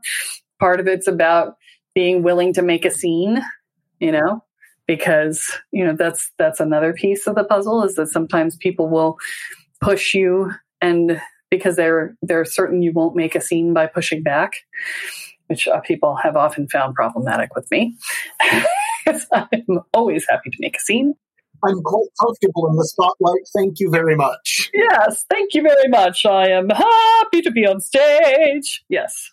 Part 0.60 0.80
of 0.80 0.88
it's 0.88 1.08
about 1.08 1.56
being 1.94 2.24
willing 2.24 2.54
to 2.54 2.62
make 2.62 2.84
a 2.84 2.92
scene 2.92 3.42
you 4.00 4.12
know? 4.12 4.44
Because 4.88 5.50
you 5.72 5.86
know 5.86 5.96
that's 5.96 6.32
that's 6.40 6.60
another 6.60 6.94
piece 6.94 7.28
of 7.28 7.36
the 7.36 7.44
puzzle 7.44 7.84
is 7.84 7.96
that 7.96 8.08
sometimes 8.08 8.58
people 8.58 8.90
will 8.90 9.18
push 9.80 10.16
you 10.16 10.52
and 10.82 11.22
because 11.52 11.76
they're 11.76 12.16
they're 12.24 12.44
certain 12.44 12.82
you 12.82 12.92
won't 12.92 13.16
make 13.16 13.36
a 13.36 13.42
scene 13.42 13.74
by 13.74 13.86
pushing 13.86 14.24
back 14.24 14.54
which 15.52 15.68
uh, 15.68 15.82
people 15.82 16.16
have 16.16 16.38
often 16.38 16.66
found 16.70 16.96
problematic 16.96 17.54
with 17.54 17.70
me. 17.72 17.94
I'm 19.34 19.82
always 19.94 20.26
happy 20.30 20.50
to 20.50 20.58
make 20.60 20.78
a 20.78 20.80
scene 20.80 21.14
I'm 21.64 21.82
quite 21.82 22.08
comfortable 22.20 22.68
in 22.70 22.76
the 22.76 22.86
spotlight. 22.86 23.42
Thank 23.56 23.80
you 23.80 23.90
very 23.90 24.16
much. 24.16 24.70
Yes, 24.74 25.26
thank 25.30 25.54
you 25.54 25.62
very 25.62 25.88
much. 25.88 26.26
I 26.26 26.50
am 26.50 26.70
happy 26.70 27.42
to 27.42 27.52
be 27.52 27.66
on 27.66 27.80
stage. 27.80 28.84
Yes. 28.90 29.32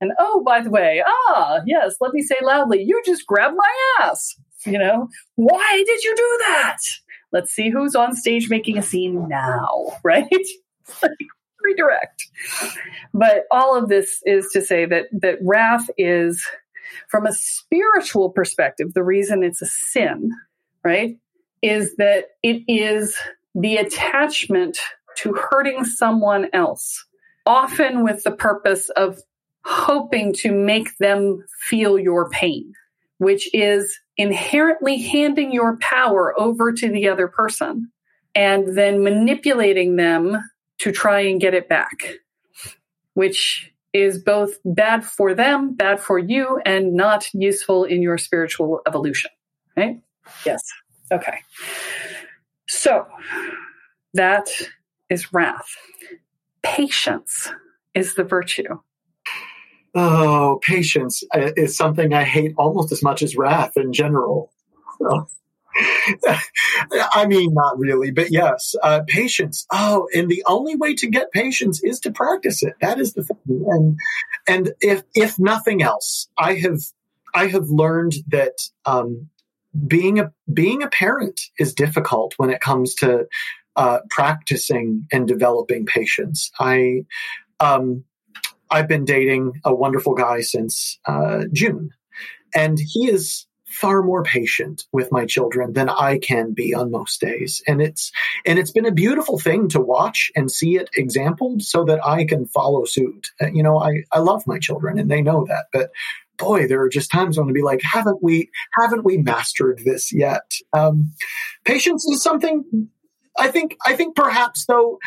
And 0.00 0.12
oh, 0.18 0.42
by 0.44 0.60
the 0.60 0.70
way, 0.70 1.02
ah, 1.06 1.60
yes, 1.66 1.96
let 2.00 2.12
me 2.12 2.22
say 2.22 2.36
loudly, 2.42 2.82
you 2.82 3.00
just 3.04 3.26
grabbed 3.26 3.56
my 3.56 4.04
ass. 4.06 4.36
You 4.64 4.78
know, 4.78 5.08
why 5.36 5.82
did 5.86 6.02
you 6.04 6.14
do 6.16 6.38
that? 6.48 6.78
Let's 7.32 7.52
see 7.52 7.70
who's 7.70 7.94
on 7.94 8.16
stage 8.16 8.48
making 8.48 8.78
a 8.78 8.82
scene 8.82 9.28
now, 9.28 9.98
right? 10.04 10.26
like, 11.02 11.10
redirect. 11.62 12.28
But 13.12 13.44
all 13.50 13.76
of 13.76 13.88
this 13.88 14.22
is 14.24 14.48
to 14.52 14.60
say 14.60 14.86
that 14.86 15.06
that 15.12 15.38
wrath 15.42 15.90
is 15.98 16.44
from 17.08 17.26
a 17.26 17.32
spiritual 17.32 18.30
perspective, 18.30 18.94
the 18.94 19.02
reason 19.02 19.42
it's 19.42 19.62
a 19.62 19.66
sin, 19.66 20.30
right? 20.84 21.16
Is 21.62 21.96
that 21.96 22.26
it 22.42 22.62
is 22.68 23.16
the 23.54 23.76
attachment 23.76 24.78
to 25.16 25.32
hurting 25.32 25.84
someone 25.84 26.48
else, 26.52 27.04
often 27.46 28.04
with 28.04 28.22
the 28.22 28.30
purpose 28.30 28.88
of 28.90 29.18
hoping 29.64 30.32
to 30.32 30.52
make 30.52 30.96
them 30.98 31.44
feel 31.68 31.98
your 31.98 32.30
pain, 32.30 32.72
which 33.18 33.52
is 33.54 33.98
inherently 34.16 35.02
handing 35.02 35.52
your 35.52 35.76
power 35.78 36.38
over 36.38 36.72
to 36.72 36.88
the 36.88 37.08
other 37.08 37.28
person 37.28 37.90
and 38.34 38.76
then 38.76 39.02
manipulating 39.02 39.96
them 39.96 40.36
to 40.78 40.92
try 40.92 41.20
and 41.20 41.40
get 41.40 41.54
it 41.54 41.68
back, 41.68 42.14
which 43.14 43.72
is 43.92 44.22
both 44.22 44.58
bad 44.64 45.04
for 45.04 45.34
them, 45.34 45.74
bad 45.74 45.98
for 45.98 46.18
you, 46.18 46.60
and 46.64 46.94
not 46.94 47.28
useful 47.34 47.84
in 47.84 48.02
your 48.02 48.18
spiritual 48.18 48.80
evolution. 48.86 49.30
Right? 49.76 50.00
Yes. 50.44 50.62
Okay. 51.12 51.38
So 52.68 53.06
that 54.14 54.48
is 55.08 55.32
wrath. 55.32 55.68
Patience 56.62 57.50
is 57.94 58.14
the 58.14 58.24
virtue. 58.24 58.80
Oh, 59.94 60.60
patience 60.62 61.22
uh, 61.34 61.50
is 61.56 61.76
something 61.76 62.12
I 62.12 62.24
hate 62.24 62.54
almost 62.58 62.92
as 62.92 63.02
much 63.02 63.22
as 63.22 63.36
wrath 63.36 63.72
in 63.76 63.92
general. 63.92 64.52
I 67.12 67.26
mean, 67.26 67.54
not 67.54 67.78
really, 67.78 68.10
but 68.10 68.30
yes, 68.30 68.74
uh, 68.82 69.00
patience. 69.06 69.66
Oh, 69.72 70.08
and 70.14 70.28
the 70.28 70.44
only 70.46 70.76
way 70.76 70.94
to 70.94 71.08
get 71.08 71.32
patience 71.32 71.82
is 71.82 72.00
to 72.00 72.10
practice 72.10 72.62
it. 72.62 72.74
That 72.80 72.98
is 72.98 73.14
the 73.14 73.22
thing. 73.22 73.36
And 73.46 73.98
and 74.46 74.72
if 74.80 75.02
if 75.14 75.38
nothing 75.38 75.82
else, 75.82 76.28
I 76.36 76.54
have 76.54 76.80
I 77.34 77.46
have 77.46 77.68
learned 77.68 78.14
that 78.28 78.54
um, 78.84 79.28
being 79.86 80.18
a 80.18 80.32
being 80.52 80.82
a 80.82 80.88
parent 80.88 81.40
is 81.58 81.74
difficult 81.74 82.34
when 82.36 82.50
it 82.50 82.60
comes 82.60 82.94
to 82.96 83.26
uh, 83.76 84.00
practicing 84.10 85.06
and 85.12 85.28
developing 85.28 85.86
patience. 85.86 86.50
I 86.58 87.04
um, 87.60 88.04
I've 88.70 88.88
been 88.88 89.04
dating 89.04 89.60
a 89.64 89.74
wonderful 89.74 90.14
guy 90.14 90.40
since 90.40 90.98
uh, 91.06 91.44
June, 91.52 91.90
and 92.54 92.78
he 92.78 93.08
is 93.08 93.46
far 93.68 94.02
more 94.02 94.24
patient 94.24 94.84
with 94.92 95.12
my 95.12 95.26
children 95.26 95.74
than 95.74 95.88
I 95.88 96.18
can 96.18 96.54
be 96.54 96.74
on 96.74 96.90
most 96.90 97.20
days. 97.20 97.62
And 97.66 97.80
it's 97.80 98.10
and 98.46 98.58
it's 98.58 98.72
been 98.72 98.86
a 98.86 98.92
beautiful 98.92 99.38
thing 99.38 99.68
to 99.68 99.80
watch 99.80 100.30
and 100.34 100.50
see 100.50 100.76
it 100.76 100.90
exampled 100.96 101.62
so 101.62 101.84
that 101.84 102.04
I 102.04 102.24
can 102.24 102.46
follow 102.46 102.84
suit. 102.84 103.28
Uh, 103.40 103.48
you 103.52 103.62
know, 103.62 103.78
I, 103.78 104.04
I 104.12 104.20
love 104.20 104.46
my 104.46 104.58
children 104.58 104.98
and 104.98 105.10
they 105.10 105.22
know 105.22 105.44
that. 105.48 105.66
But 105.72 105.90
boy, 106.38 106.66
there 106.66 106.80
are 106.80 106.88
just 106.88 107.10
times 107.10 107.36
when 107.36 107.48
to 107.48 107.52
be 107.52 107.62
like, 107.62 107.82
haven't 107.82 108.22
we, 108.22 108.50
haven't 108.78 109.04
we 109.04 109.18
mastered 109.18 109.82
this 109.84 110.12
yet? 110.12 110.50
Um, 110.72 111.12
patience 111.64 112.06
is 112.06 112.22
something 112.22 112.88
I 113.38 113.48
think, 113.48 113.76
I 113.86 113.94
think 113.94 114.16
perhaps 114.16 114.66
though, 114.66 114.98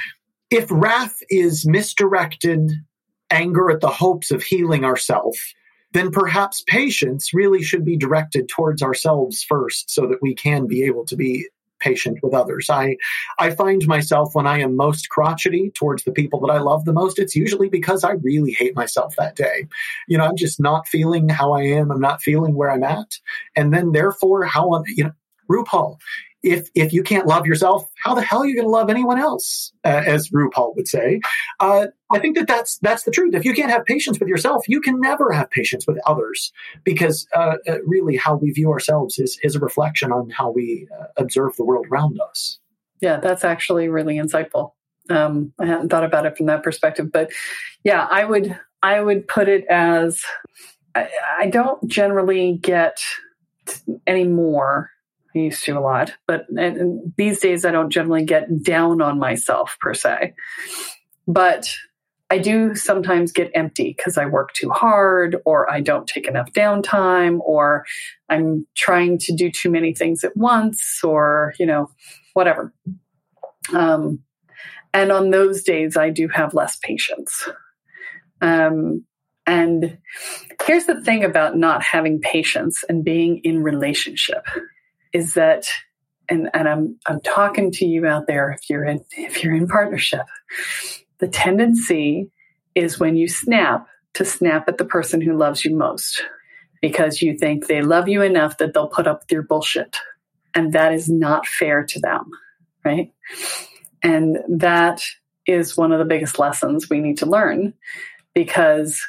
if 0.50 0.68
wrath 0.70 1.18
is 1.30 1.66
misdirected 1.66 2.72
anger 3.30 3.72
at 3.72 3.82
the 3.82 3.90
hopes 3.90 4.32
of 4.32 4.44
healing 4.44 4.84
ourselves, 4.86 5.40
then 5.94 6.12
perhaps 6.12 6.64
patience 6.68 7.34
really 7.34 7.64
should 7.64 7.84
be 7.84 7.98
directed 7.98 8.48
towards 8.48 8.82
ourselves 8.82 9.44
first 9.44 9.90
so 9.90 10.08
that 10.08 10.22
we 10.22 10.34
can 10.34 10.68
be 10.68 10.84
able 10.84 11.06
to 11.06 11.16
be 11.16 11.48
patient 11.82 12.20
with 12.24 12.34
others. 12.34 12.70
I 12.70 12.96
I 13.38 13.52
find 13.52 13.86
myself 13.88 14.34
when 14.34 14.48
I 14.48 14.60
am 14.60 14.76
most 14.76 15.10
crotchety 15.10 15.72
towards 15.74 16.04
the 16.04 16.12
people 16.12 16.40
that 16.42 16.54
I 16.54 16.60
love 16.60 16.86
the 16.86 16.94
most, 16.94 17.20
it's 17.20 17.36
usually 17.36 17.70
because 17.70 18.04
I 18.04 18.12
really 18.12 18.52
hate 18.52 18.76
myself 18.76 19.16
that 19.18 19.36
day. 19.36 19.68
You 20.08 20.18
know, 20.18 20.26
I'm 20.26 20.38
just 20.38 20.60
not 20.60 20.88
feeling 20.88 21.28
how 21.30 21.54
I 21.54 21.64
am. 21.64 21.92
I'm 21.92 22.00
not 22.00 22.22
feeling 22.22 22.56
where 22.56 22.72
I'm 22.72 22.84
at. 22.84 23.20
And 23.56 23.74
then 23.74 23.92
therefore 23.92 24.46
how 24.46 24.74
I'm, 24.74 24.84
you 24.88 25.06
know, 25.06 25.12
RuPaul, 25.50 25.98
if 26.44 26.70
if 26.76 26.92
you 26.94 27.04
can't 27.04 27.28
love 27.28 27.46
yourself, 27.46 27.84
how 28.04 28.16
the 28.16 28.22
hell 28.22 28.42
are 28.42 28.48
you 28.48 28.56
going 28.56 28.66
to 28.66 28.72
love 28.72 28.90
anyone 28.90 29.20
else? 29.20 29.72
Uh, 29.84 30.02
as 30.06 30.30
RuPaul 30.30 30.76
would 30.76 30.88
say. 30.88 31.22
Uh, 31.60 31.88
I 32.12 32.20
think 32.20 32.38
that 32.38 32.48
that's 32.48 32.78
that's 32.80 33.04
the 33.04 33.12
truth. 33.12 33.34
If 33.36 33.46
you 33.46 33.54
can't 33.54 33.72
have 33.72 33.86
patience 33.86 34.20
with 34.20 34.30
yourself, 34.30 34.64
you 34.68 34.82
can 34.82 35.00
never 35.00 35.32
have 35.32 35.50
patience 35.50 35.86
with 35.88 36.00
others, 36.06 36.52
because 36.84 37.28
uh, 37.36 37.58
uh 37.68 37.82
really, 37.86 38.18
how 38.18 38.36
we 38.36 38.52
view 38.52 38.72
ourselves 38.72 39.20
is 39.20 39.40
is 39.44 39.56
a 39.56 39.60
reflection 39.60 40.12
on 40.12 40.30
how 40.30 40.52
we 40.52 40.88
uh, 41.00 41.06
observe 41.18 41.56
the 41.58 41.66
world 41.66 41.86
around 41.92 42.20
us. 42.30 42.60
Yeah, 43.02 43.20
that's 43.20 43.44
actually 43.44 43.88
really 43.88 44.16
insightful. 44.16 44.72
Um, 45.10 45.54
I 45.60 45.66
hadn't 45.66 45.90
thought 45.90 46.04
about 46.04 46.26
it 46.26 46.38
from 46.38 46.46
that 46.48 46.64
perspective, 46.64 47.12
but 47.12 47.32
yeah, 47.84 48.08
I 48.10 48.26
would 48.26 48.58
I 48.82 49.02
would 49.02 49.28
put 49.28 49.48
it 49.48 49.66
as 49.70 50.24
I, 50.96 51.10
I 51.40 51.48
don't 51.48 51.88
generally 51.88 52.58
get 52.62 53.00
any 54.08 54.26
more 54.26 54.92
I 55.36 55.40
used 55.40 55.64
to 55.64 55.78
a 55.78 55.80
lot, 55.80 56.14
but 56.28 56.46
these 57.18 57.40
days 57.40 57.66
I 57.66 57.72
don't 57.72 57.90
generally 57.90 58.26
get 58.26 58.64
down 58.64 59.02
on 59.02 59.20
myself 59.20 59.78
per 59.80 59.94
se. 59.94 60.34
But 61.28 61.74
I 62.32 62.38
do 62.38 62.76
sometimes 62.76 63.34
get 63.34 63.52
empty 63.54 63.94
because 63.96 64.18
I 64.18 64.26
work 64.26 64.54
too 64.54 64.70
hard 64.70 65.36
or 65.46 65.70
I 65.70 65.82
don't 65.82 66.08
take 66.08 66.28
enough 66.28 66.54
downtime 66.54 67.40
or 67.42 67.86
I'm 68.30 68.66
trying 68.76 69.18
to 69.20 69.36
do 69.36 69.52
too 69.52 69.70
many 69.70 69.94
things 69.94 70.24
at 70.24 70.38
once 70.38 71.02
or, 71.04 71.54
you 71.60 71.66
know, 71.66 71.92
whatever. 72.34 72.74
Um, 73.74 74.20
and 74.94 75.12
on 75.12 75.30
those 75.30 75.64
days, 75.64 75.98
I 75.98 76.10
do 76.10 76.30
have 76.30 76.54
less 76.54 76.78
patience. 76.78 77.50
Um, 78.42 79.06
and 79.46 79.98
here's 80.66 80.86
the 80.86 81.02
thing 81.02 81.26
about 81.26 81.58
not 81.58 81.84
having 81.84 82.22
patience 82.22 82.84
and 82.88 83.04
being 83.04 83.42
in 83.44 83.62
relationship 83.62 84.46
is 85.14 85.34
that 85.36 85.68
and, 86.30 86.50
and 86.54 86.68
I'm 86.70 86.98
I'm 87.08 87.20
talking 87.22 87.72
to 87.74 87.86
you 87.86 88.06
out 88.06 88.28
there 88.28 88.52
if 88.52 88.70
you're 88.70 88.86
in 88.86 89.04
if 89.18 89.44
you're 89.44 89.56
in 89.56 89.68
partnership, 89.68 90.26
the 91.20 91.28
tendency 91.28 92.32
is 92.74 93.00
when 93.00 93.18
you 93.18 93.28
snap 93.28 93.88
to 94.14 94.26
snap 94.26 94.68
at 94.68 94.78
the 94.78 94.86
person 94.86 95.22
who 95.22 95.38
loves 95.38 95.66
you 95.66 95.76
most 95.76 96.24
because 96.82 97.22
you 97.22 97.38
think 97.38 97.68
they 97.68 97.82
love 97.82 98.08
you 98.08 98.22
enough 98.22 98.58
that 98.58 98.74
they'll 98.74 98.88
put 98.88 99.08
up 99.08 99.22
with 99.22 99.32
your 99.32 99.44
bullshit. 99.44 99.98
And 100.56 100.74
that 100.74 100.94
is 100.94 101.08
not 101.08 101.48
fair 101.48 101.86
to 101.86 102.00
them, 102.00 102.30
right? 102.84 103.14
And 104.04 104.40
that 104.50 105.04
is 105.46 105.78
one 105.78 105.92
of 105.92 106.00
the 106.00 106.06
biggest 106.06 106.40
lessons 106.40 106.90
we 106.90 107.00
need 107.00 107.20
to 107.20 107.26
learn 107.26 107.74
because, 108.34 109.00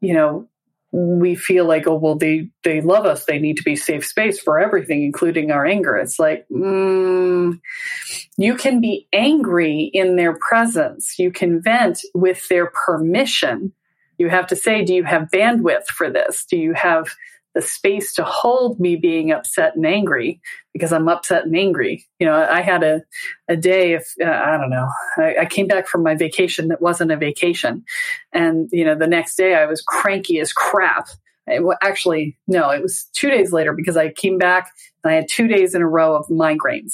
you 0.00 0.14
know, 0.14 0.48
we 0.92 1.34
feel 1.34 1.66
like, 1.66 1.86
oh, 1.86 1.96
well, 1.96 2.14
they, 2.14 2.48
they 2.64 2.80
love 2.80 3.06
us. 3.06 3.24
They 3.24 3.38
need 3.38 3.56
to 3.56 3.62
be 3.62 3.76
safe 3.76 4.06
space 4.06 4.40
for 4.40 4.58
everything, 4.58 5.02
including 5.02 5.50
our 5.50 5.66
anger. 5.66 5.96
It's 5.96 6.18
like, 6.18 6.46
mm, 6.50 7.60
you 8.36 8.54
can 8.54 8.80
be 8.80 9.08
angry 9.12 9.90
in 9.92 10.16
their 10.16 10.38
presence. 10.38 11.18
You 11.18 11.30
can 11.30 11.60
vent 11.60 12.00
with 12.14 12.48
their 12.48 12.72
permission. 12.86 13.72
You 14.18 14.28
have 14.30 14.46
to 14.48 14.56
say, 14.56 14.84
do 14.84 14.94
you 14.94 15.04
have 15.04 15.28
bandwidth 15.32 15.86
for 15.86 16.10
this? 16.10 16.46
Do 16.48 16.56
you 16.56 16.72
have 16.72 17.08
the 17.56 17.62
space 17.62 18.12
to 18.12 18.22
hold 18.22 18.78
me 18.78 18.96
being 18.96 19.32
upset 19.32 19.76
and 19.76 19.86
angry 19.86 20.42
because 20.74 20.92
I'm 20.92 21.08
upset 21.08 21.46
and 21.46 21.56
angry. 21.56 22.06
You 22.20 22.26
know, 22.26 22.34
I 22.34 22.60
had 22.60 22.82
a, 22.84 23.00
a 23.48 23.56
day 23.56 23.94
if 23.94 24.12
uh, 24.22 24.28
I 24.28 24.58
don't 24.58 24.68
know, 24.68 24.86
I, 25.16 25.36
I, 25.40 25.44
came 25.46 25.66
back 25.66 25.88
from 25.88 26.02
my 26.02 26.14
vacation 26.14 26.68
that 26.68 26.82
wasn't 26.82 27.12
a 27.12 27.16
vacation. 27.16 27.82
And, 28.30 28.68
you 28.72 28.84
know, 28.84 28.94
the 28.94 29.06
next 29.06 29.36
day 29.36 29.54
I 29.54 29.64
was 29.64 29.80
cranky 29.80 30.38
as 30.38 30.52
crap. 30.52 31.08
It, 31.46 31.64
well, 31.64 31.78
actually, 31.82 32.36
no, 32.46 32.68
it 32.68 32.82
was 32.82 33.08
two 33.14 33.30
days 33.30 33.52
later 33.52 33.72
because 33.72 33.96
I 33.96 34.12
came 34.12 34.36
back 34.36 34.70
and 35.02 35.10
I 35.10 35.14
had 35.14 35.26
two 35.30 35.48
days 35.48 35.74
in 35.74 35.80
a 35.80 35.88
row 35.88 36.14
of 36.14 36.26
migraines. 36.26 36.92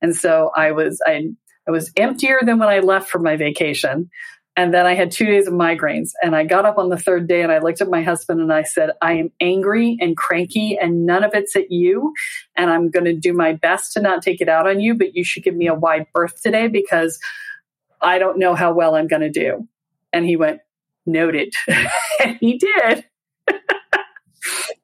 And 0.00 0.14
so 0.14 0.52
I 0.54 0.70
was, 0.70 1.02
I, 1.04 1.30
I 1.66 1.72
was 1.72 1.90
emptier 1.96 2.38
than 2.44 2.60
when 2.60 2.68
I 2.68 2.78
left 2.78 3.10
for 3.10 3.18
my 3.18 3.34
vacation. 3.34 4.08
And 4.56 4.72
then 4.72 4.86
I 4.86 4.94
had 4.94 5.10
two 5.10 5.26
days 5.26 5.46
of 5.46 5.52
migraines. 5.52 6.12
And 6.22 6.34
I 6.34 6.44
got 6.44 6.64
up 6.64 6.78
on 6.78 6.88
the 6.88 6.96
third 6.96 7.28
day 7.28 7.42
and 7.42 7.52
I 7.52 7.58
looked 7.58 7.82
at 7.82 7.90
my 7.90 8.02
husband 8.02 8.40
and 8.40 8.52
I 8.52 8.62
said, 8.62 8.90
I 9.02 9.12
am 9.12 9.30
angry 9.40 9.98
and 10.00 10.16
cranky 10.16 10.78
and 10.78 11.04
none 11.04 11.22
of 11.22 11.34
it's 11.34 11.54
at 11.54 11.70
you. 11.70 12.14
And 12.56 12.70
I'm 12.70 12.90
going 12.90 13.04
to 13.04 13.14
do 13.14 13.34
my 13.34 13.52
best 13.52 13.92
to 13.92 14.00
not 14.00 14.22
take 14.22 14.40
it 14.40 14.48
out 14.48 14.66
on 14.66 14.80
you, 14.80 14.94
but 14.94 15.14
you 15.14 15.24
should 15.24 15.42
give 15.42 15.54
me 15.54 15.66
a 15.66 15.74
wide 15.74 16.06
berth 16.14 16.40
today 16.42 16.68
because 16.68 17.18
I 18.00 18.18
don't 18.18 18.38
know 18.38 18.54
how 18.54 18.72
well 18.72 18.94
I'm 18.94 19.08
going 19.08 19.22
to 19.22 19.30
do. 19.30 19.68
And 20.12 20.24
he 20.24 20.36
went, 20.36 20.60
Noted. 21.08 21.54
and 21.68 22.36
he 22.40 22.58
did. 22.58 23.04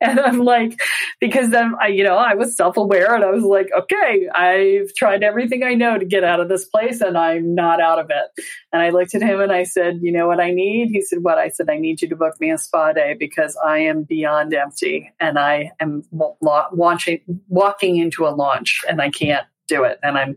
And 0.03 0.21
I'm 0.21 0.41
like, 0.41 0.79
because 1.21 1.51
then 1.51 1.75
I, 1.81 1.89
you 1.89 2.05
know, 2.05 2.17
I 2.17 2.35
was 2.35 2.57
self 2.57 2.77
aware 2.77 3.15
and 3.15 3.25
I 3.25 3.31
was 3.31 3.45
like, 3.45 3.69
okay, 3.77 4.29
I've 4.35 4.93
tried 4.95 5.23
everything 5.23 5.63
I 5.63 5.75
know 5.75 5.97
to 5.97 6.05
get 6.05 6.25
out 6.25 6.41
of 6.41 6.49
this 6.49 6.67
place 6.67 7.01
and 7.01 7.17
I'm 7.17 7.55
not 7.55 7.81
out 7.81 7.99
of 7.99 8.11
it. 8.11 8.45
And 8.73 8.83
I 8.83 8.91
looked 8.91 9.15
at 9.15 9.23
him 9.23 9.41
and 9.41 9.53
I 9.53 9.63
said, 9.63 10.01
you 10.03 10.13
know 10.13 10.27
what 10.27 10.41
I 10.41 10.51
need? 10.51 10.89
He 10.93 11.03
said, 11.03 11.21
what? 11.23 11.39
I 11.39 11.49
said, 11.49 11.71
I 11.71 11.79
need 11.79 12.03
you 12.03 12.09
to 12.09 12.17
book 12.17 12.41
me 12.41 12.51
a 12.51 12.59
spa 12.59 12.93
day 12.93 13.15
because 13.19 13.57
I 13.65 13.79
am 13.79 14.03
beyond 14.03 14.53
empty 14.53 15.13
and 15.21 15.39
I 15.39 15.71
am 15.81 16.03
launching, 16.41 17.21
walking 17.49 17.97
into 17.97 18.27
a 18.27 18.31
launch 18.31 18.81
and 18.89 19.01
I 19.01 19.11
can't 19.11 19.47
do 19.69 19.85
it. 19.85 19.99
And 20.03 20.19
I'm, 20.19 20.37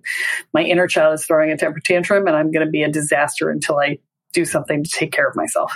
my 0.54 0.62
inner 0.62 0.88
child 0.88 1.16
is 1.16 1.26
throwing 1.26 1.52
a 1.52 1.58
temper 1.58 1.80
tantrum 1.80 2.28
and 2.28 2.36
I'm 2.36 2.52
going 2.52 2.66
to 2.66 2.72
be 2.72 2.84
a 2.84 2.92
disaster 2.92 3.50
until 3.50 3.80
I 3.80 3.98
do 4.34 4.46
something 4.46 4.84
to 4.84 4.90
take 4.90 5.12
care 5.12 5.28
of 5.28 5.36
myself. 5.36 5.76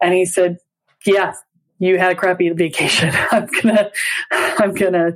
And 0.00 0.14
he 0.14 0.26
said, 0.26 0.58
yeah, 1.04 1.34
you 1.78 1.98
had 1.98 2.12
a 2.12 2.14
crappy 2.14 2.48
vacation. 2.50 3.12
I'm 3.30 3.46
gonna, 3.46 3.90
I'm 4.30 4.74
gonna 4.74 5.12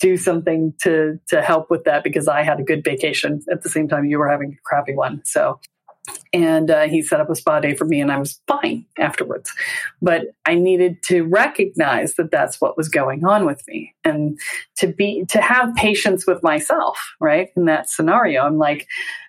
do 0.00 0.16
something 0.16 0.74
to 0.82 1.18
to 1.28 1.40
help 1.42 1.70
with 1.70 1.84
that 1.84 2.04
because 2.04 2.28
I 2.28 2.42
had 2.42 2.60
a 2.60 2.64
good 2.64 2.84
vacation 2.84 3.40
at 3.50 3.62
the 3.62 3.68
same 3.68 3.88
time 3.88 4.04
you 4.04 4.18
were 4.18 4.28
having 4.28 4.52
a 4.52 4.62
crappy 4.64 4.94
one. 4.94 5.22
So, 5.24 5.60
and 6.32 6.70
uh, 6.70 6.88
he 6.88 7.02
set 7.02 7.20
up 7.20 7.30
a 7.30 7.36
spa 7.36 7.60
day 7.60 7.74
for 7.74 7.84
me, 7.84 8.00
and 8.00 8.10
I 8.10 8.18
was 8.18 8.40
fine 8.48 8.84
afterwards. 8.98 9.50
But 10.02 10.34
I 10.44 10.56
needed 10.56 11.02
to 11.04 11.22
recognize 11.22 12.14
that 12.14 12.30
that's 12.30 12.60
what 12.60 12.76
was 12.76 12.88
going 12.88 13.24
on 13.24 13.46
with 13.46 13.62
me, 13.68 13.94
and 14.04 14.38
to 14.78 14.88
be 14.88 15.24
to 15.28 15.40
have 15.40 15.74
patience 15.76 16.26
with 16.26 16.42
myself. 16.42 16.98
Right 17.20 17.50
in 17.56 17.66
that 17.66 17.88
scenario, 17.88 18.42
I'm 18.42 18.58
like, 18.58 18.88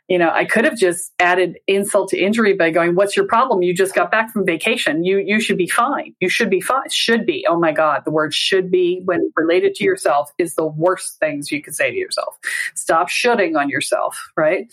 you 0.09 0.17
know, 0.17 0.29
I 0.29 0.45
could 0.45 0.65
have 0.65 0.77
just 0.77 1.11
added 1.17 1.57
insult 1.65 2.09
to 2.09 2.19
injury 2.19 2.53
by 2.53 2.71
going, 2.71 2.95
"What's 2.95 3.15
your 3.15 3.25
problem? 3.25 3.61
You 3.61 3.73
just 3.73 3.95
got 3.95 4.11
back 4.11 4.31
from 4.31 4.45
vacation. 4.45 5.03
You 5.03 5.17
you 5.19 5.39
should 5.39 5.57
be 5.57 5.67
fine. 5.67 6.13
You 6.19 6.29
should 6.29 6.49
be 6.49 6.59
fine. 6.59 6.89
Should 6.89 7.25
be. 7.25 7.45
Oh 7.47 7.57
my 7.57 7.71
God, 7.71 8.01
the 8.03 8.11
word 8.11 8.33
should 8.33 8.69
be 8.69 9.01
when 9.05 9.31
related 9.37 9.75
to 9.75 9.83
yourself 9.83 10.31
is 10.37 10.55
the 10.55 10.65
worst 10.65 11.19
things 11.19 11.51
you 11.51 11.61
could 11.61 11.75
say 11.75 11.89
to 11.89 11.97
yourself. 11.97 12.37
Stop 12.75 13.09
shoulding 13.09 13.55
on 13.55 13.69
yourself, 13.69 14.31
right? 14.35 14.67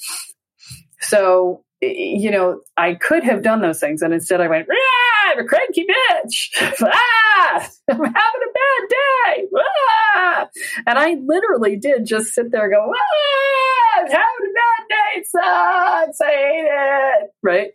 So 1.01 1.65
you 1.81 2.31
know, 2.31 2.61
I 2.77 2.95
could 2.95 3.25
have 3.25 3.43
done 3.43 3.63
those 3.63 3.81
things, 3.81 4.03
and 4.03 4.13
instead 4.13 4.41
I 4.41 4.49
went, 4.49 4.69
ah, 4.71 5.33
I'm 5.33 5.39
a 5.39 5.45
cranky 5.49 5.87
bitch. 5.87 6.51
ah, 6.83 7.69
I'm 7.89 7.97
having 7.97 8.05
a 8.05 8.13
bad 8.13 8.89
day. 8.89 9.49
Ah. 9.57 10.49
And 10.87 10.99
I 10.99 11.17
literally 11.25 11.77
did 11.77 12.05
just 12.05 12.35
sit 12.35 12.51
there 12.51 12.65
and 12.65 12.73
go, 12.73 12.93
ah, 12.93 14.01
I'm 14.01 14.07
having 14.07 14.19
a 14.19 14.53
bad. 14.55 14.70
It 15.17 15.27
sucks. 15.27 16.21
I 16.21 16.27
hate 16.27 16.69
it. 16.69 17.31
Right. 17.43 17.71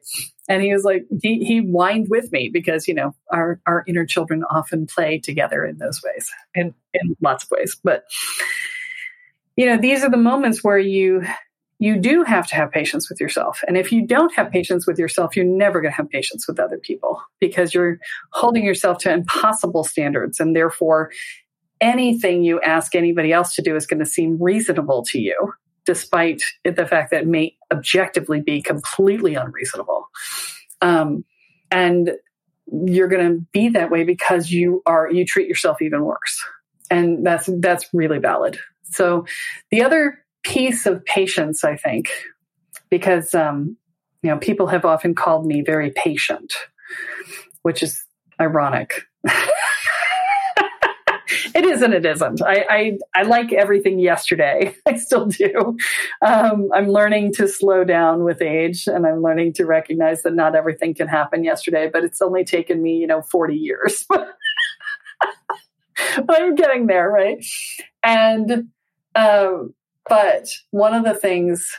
And 0.47 0.61
he 0.61 0.73
was 0.73 0.83
like, 0.83 1.05
he, 1.21 1.43
he 1.43 1.59
whined 1.59 2.07
with 2.09 2.31
me 2.31 2.49
because, 2.51 2.87
you 2.87 2.93
know, 2.93 3.15
our, 3.31 3.59
our 3.65 3.83
inner 3.87 4.05
children 4.05 4.43
often 4.49 4.85
play 4.85 5.19
together 5.19 5.65
in 5.65 5.77
those 5.77 6.01
ways 6.03 6.29
and 6.55 6.73
in 6.93 7.15
lots 7.21 7.45
of 7.45 7.51
ways. 7.51 7.75
But, 7.83 8.05
you 9.55 9.65
know, 9.65 9.77
these 9.77 10.03
are 10.03 10.09
the 10.09 10.17
moments 10.17 10.63
where 10.63 10.77
you 10.77 11.23
you 11.77 11.97
do 11.97 12.23
have 12.23 12.47
to 12.47 12.55
have 12.55 12.71
patience 12.71 13.09
with 13.09 13.19
yourself. 13.19 13.61
And 13.67 13.75
if 13.75 13.91
you 13.91 14.07
don't 14.07 14.33
have 14.35 14.49
patience 14.49 14.87
with 14.87 14.97
yourself, 14.97 15.35
you're 15.35 15.45
never 15.45 15.81
going 15.81 15.91
to 15.91 15.97
have 15.97 16.09
patience 16.09 16.47
with 16.47 16.59
other 16.59 16.77
people 16.77 17.21
because 17.39 17.73
you're 17.73 17.99
holding 18.31 18.63
yourself 18.63 18.99
to 18.99 19.11
impossible 19.11 19.83
standards. 19.83 20.39
And 20.39 20.55
therefore, 20.55 21.11
anything 21.81 22.43
you 22.43 22.61
ask 22.61 22.95
anybody 22.95 23.33
else 23.33 23.55
to 23.55 23.61
do 23.61 23.75
is 23.75 23.85
going 23.85 23.99
to 23.99 24.05
seem 24.05 24.41
reasonable 24.41 25.03
to 25.11 25.19
you, 25.19 25.53
despite 25.85 26.41
the 26.63 26.85
fact 26.85 27.11
that 27.11 27.21
it 27.21 27.27
may 27.27 27.55
objectively 27.71 28.41
be 28.41 28.61
completely 28.61 29.35
unreasonable. 29.35 30.07
Um, 30.81 31.25
and 31.71 32.11
you're 32.67 33.07
going 33.07 33.27
to 33.27 33.45
be 33.51 33.69
that 33.69 33.91
way 33.91 34.03
because 34.03 34.49
you 34.49 34.81
are 34.85 35.11
you 35.11 35.25
treat 35.25 35.47
yourself 35.47 35.81
even 35.83 36.03
worse 36.03 36.43
and 36.89 37.23
that's 37.23 37.47
that's 37.59 37.87
really 37.93 38.17
valid 38.17 38.57
so 38.91 39.25
the 39.71 39.83
other 39.83 40.25
piece 40.45 40.85
of 40.85 41.03
patience, 41.03 41.63
I 41.63 41.75
think, 41.75 42.09
because 42.89 43.35
um, 43.35 43.75
you 44.21 44.29
know 44.29 44.37
people 44.37 44.67
have 44.67 44.85
often 44.85 45.15
called 45.15 45.45
me 45.45 45.61
very 45.61 45.91
patient, 45.91 46.53
which 47.63 47.83
is 47.83 48.01
ironic. 48.39 49.03
it 51.55 51.65
is 51.65 51.81
and 51.81 51.93
it 51.93 52.05
isn't. 52.05 52.41
I, 52.41 52.65
I, 52.69 52.97
I 53.15 53.23
like 53.23 53.53
everything 53.53 53.97
yesterday. 53.97 54.75
I 54.85 54.97
still 54.97 55.25
do. 55.25 55.77
Um, 56.21 56.69
I'm 56.73 56.89
learning 56.89 57.33
to 57.35 57.47
slow 57.47 57.85
down 57.85 58.25
with 58.25 58.41
age, 58.41 58.87
and 58.87 59.07
I'm 59.07 59.21
learning 59.21 59.53
to 59.53 59.65
recognize 59.65 60.23
that 60.23 60.33
not 60.33 60.53
everything 60.53 60.93
can 60.93 61.07
happen 61.07 61.45
yesterday. 61.45 61.89
But 61.91 62.03
it's 62.03 62.21
only 62.21 62.43
taken 62.43 62.81
me, 62.81 62.97
you 62.97 63.07
know, 63.07 63.21
40 63.21 63.55
years. 63.55 64.05
but 64.09 64.35
I'm 66.29 66.55
getting 66.55 66.87
there, 66.87 67.09
right? 67.09 67.43
And 68.03 68.67
um, 69.15 69.73
but 70.09 70.49
one 70.71 70.93
of 70.93 71.05
the 71.05 71.13
things 71.15 71.73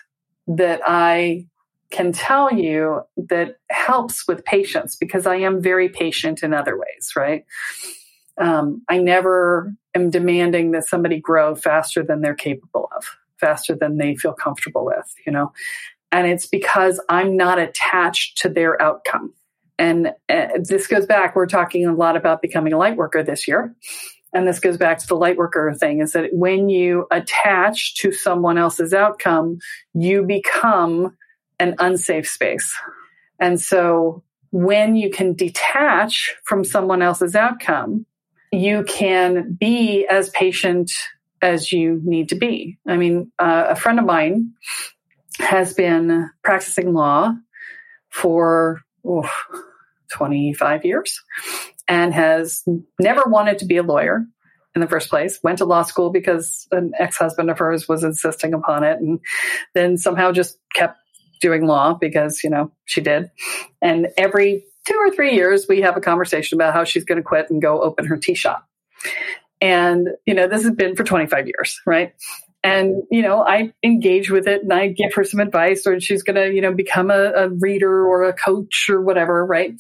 that 0.49 0.81
I 0.87 1.47
can 1.91 2.13
tell 2.13 2.53
you 2.53 3.03
that 3.17 3.57
helps 3.71 4.27
with 4.27 4.45
patience 4.45 4.97
because 4.97 5.27
I 5.27 5.37
am 5.37 5.63
very 5.63 5.89
patient 5.89 6.43
in 6.43 6.53
other 6.55 6.79
ways, 6.79 7.13
right? 7.15 7.45
Um, 8.39 8.83
I 8.89 8.99
never 8.99 9.73
am 9.95 10.11
demanding 10.11 10.73
that 10.73 10.87
somebody 10.87 11.21
grow 11.21 11.55
faster 11.55 12.03
than 12.03 12.21
they're 12.21 12.35
capable 12.35 12.89
of, 12.97 13.05
faster 13.39 13.75
than 13.75 13.97
they 13.97 14.15
feel 14.17 14.33
comfortable 14.33 14.85
with, 14.85 15.15
you 15.27 15.33
know? 15.33 15.53
And 16.13 16.27
it's 16.27 16.47
because 16.47 17.01
I'm 17.09 17.37
not 17.37 17.59
attached 17.59 18.39
to 18.39 18.49
their 18.49 18.81
outcome. 18.81 19.33
And 19.79 20.09
uh, 20.29 20.49
this 20.63 20.87
goes 20.87 21.07
back, 21.07 21.37
we're 21.37 21.47
talking 21.47 21.87
a 21.87 21.95
lot 21.95 22.17
about 22.17 22.43
becoming 22.43 22.73
a 22.73 22.79
light 22.79 22.97
worker 22.97 23.23
this 23.23 23.47
year. 23.47 23.75
And 24.33 24.47
this 24.47 24.61
goes 24.61 24.77
back 24.77 24.99
to 24.99 25.07
the 25.07 25.17
light 25.17 25.37
worker 25.37 25.73
thing 25.75 26.01
is 26.01 26.13
that 26.13 26.31
when 26.33 26.69
you 26.69 27.07
attach 27.11 27.95
to 27.97 28.13
someone 28.13 28.59
else's 28.59 28.93
outcome, 28.93 29.59
you 29.95 30.25
become 30.25 31.17
an 31.59 31.75
unsafe 31.79 32.29
space. 32.29 32.75
And 33.39 33.61
so 33.61 34.23
when 34.51 34.97
you 34.97 35.11
can 35.11 35.35
detach 35.35 36.35
from 36.45 36.65
someone 36.65 37.03
else's 37.03 37.35
outcome, 37.35 38.07
you 38.53 38.85
can 38.85 39.57
be 39.59 40.07
as 40.07 40.31
patient 40.31 40.91
as 41.43 41.73
you 41.73 42.01
need 42.05 42.31
to 42.31 42.35
be. 42.35 42.79
I 42.87 42.97
mean, 42.97 43.31
uh, 43.39 43.67
a 43.71 43.77
friend 43.77 43.99
of 43.99 44.05
mine 44.05 44.53
has 45.39 45.75
been 45.75 46.31
practicing 46.43 46.93
law 46.93 47.35
for 48.11 48.81
oh, 49.05 49.31
25 50.13 50.85
years 50.85 51.23
and 51.89 52.15
has 52.15 52.65
never 52.99 53.25
wanted 53.27 53.59
to 53.59 53.67
be 53.67 53.77
a 53.77 53.83
lawyer 53.83 54.25
in 54.75 54.81
the 54.81 54.89
first 54.89 55.09
place. 55.09 55.39
Went 55.43 55.59
to 55.59 55.65
law 55.65 55.83
school 55.83 56.11
because 56.11 56.67
an 56.73 56.93
ex 56.99 57.17
husband 57.17 57.51
of 57.51 57.59
hers 57.59 57.89
was 57.89 58.05
insisting 58.05 58.55
upon 58.55 58.85
it, 58.85 58.99
and 58.99 59.21
then 59.75 59.97
somehow 59.97 60.33
just 60.33 60.59
kept 60.75 60.99
doing 61.41 61.67
law 61.67 61.95
because, 61.95 62.43
you 62.43 62.51
know, 62.51 62.73
she 62.85 63.01
did. 63.01 63.31
And 63.83 64.09
every 64.17 64.65
two 64.87 64.97
or 64.97 65.11
three 65.11 65.35
years, 65.35 65.67
we 65.69 65.81
have 65.83 65.97
a 65.97 66.01
conversation 66.01 66.57
about 66.57 66.75
how 66.75 66.85
she's 66.85 67.05
going 67.05 67.17
to 67.17 67.23
quit 67.23 67.51
and 67.51 67.61
go 67.61 67.83
open 67.83 68.07
her 68.07 68.17
tea 68.17 68.35
shop. 68.35 68.67
And, 69.61 70.09
you 70.27 70.35
know, 70.35 70.49
this 70.49 70.63
has 70.63 70.73
been 70.73 70.97
for 70.97 71.05
25 71.05 71.47
years, 71.47 71.81
right? 71.87 72.15
And, 72.63 73.03
you 73.11 73.23
know, 73.23 73.47
I 73.47 73.73
engage 73.85 74.31
with 74.31 74.49
it 74.49 74.63
and 74.63 74.73
I 74.73 74.89
give 74.89 75.15
her 75.15 75.25
some 75.25 75.41
advice 75.41 75.87
or 75.87 76.01
she's 76.01 76.23
going 76.23 76.35
to, 76.37 76.53
you 76.53 76.61
know, 76.61 76.73
become 76.73 77.11
a, 77.11 77.33
a 77.33 77.49
reader 77.49 78.07
or 78.07 78.25
a 78.25 78.33
coach 78.33 78.87
or 78.89 79.01
whatever, 79.01 79.47
right? 79.47 79.73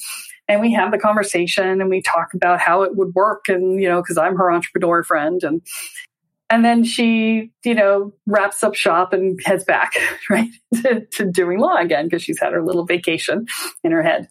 And 0.48 0.60
we 0.60 0.72
have 0.74 0.92
the 0.92 0.98
conversation 0.98 1.80
and 1.80 1.90
we 1.90 2.00
talk 2.00 2.32
about 2.32 2.60
how 2.60 2.82
it 2.82 2.96
would 2.96 3.14
work 3.14 3.48
and, 3.48 3.82
you 3.82 3.88
know, 3.88 4.00
because 4.00 4.16
I'm 4.16 4.36
her 4.36 4.52
entrepreneur 4.52 5.02
friend 5.02 5.42
and, 5.42 5.62
and 6.48 6.64
then 6.64 6.84
she, 6.84 7.50
you 7.64 7.74
know, 7.74 8.12
wraps 8.24 8.62
up 8.62 8.76
shop 8.76 9.12
and 9.12 9.40
heads 9.44 9.64
back, 9.64 9.94
right, 10.30 10.48
to, 10.82 11.04
to 11.04 11.30
doing 11.30 11.58
law 11.58 11.76
again 11.76 12.06
because 12.06 12.22
she's 12.22 12.40
had 12.40 12.52
her 12.52 12.62
little 12.62 12.84
vacation 12.84 13.46
in 13.82 13.90
her 13.90 14.02
head. 14.02 14.28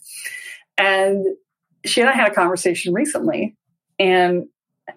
And 0.78 1.26
she 1.86 2.02
and 2.02 2.10
I 2.10 2.14
had 2.14 2.32
a 2.32 2.36
conversation 2.36 2.94
recently, 2.94 3.56
and 4.00 4.46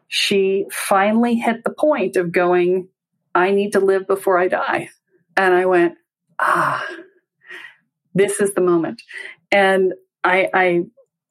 she 0.08 0.66
finally 0.72 1.36
hit 1.36 1.64
the 1.64 1.72
point 1.72 2.16
of 2.16 2.32
going, 2.32 2.88
I 3.34 3.50
need 3.50 3.72
to 3.72 3.80
live 3.80 4.06
before 4.06 4.38
I 4.38 4.48
die. 4.48 4.88
And 5.36 5.54
I 5.54 5.66
went, 5.66 5.94
ah, 6.38 6.84
this 8.14 8.40
is 8.40 8.54
the 8.54 8.60
moment. 8.60 9.02
And 9.52 9.92
I, 10.24 10.48
I, 10.52 10.82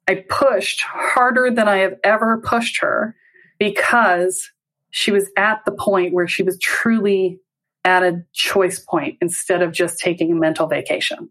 I 0.08 0.24
pushed 0.28 0.80
harder 0.80 1.50
than 1.50 1.68
I 1.68 1.78
have 1.78 1.94
ever 2.02 2.40
pushed 2.40 2.80
her 2.80 3.14
because 3.58 4.50
she 4.90 5.10
was 5.10 5.30
at 5.36 5.60
the 5.66 5.72
point 5.72 6.14
where 6.14 6.26
she 6.26 6.42
was 6.42 6.58
truly 6.58 7.40
at 7.84 8.02
a 8.02 8.22
choice 8.32 8.80
point 8.80 9.18
instead 9.20 9.62
of 9.62 9.72
just 9.72 9.98
taking 9.98 10.32
a 10.32 10.36
mental 10.36 10.66
vacation. 10.66 11.28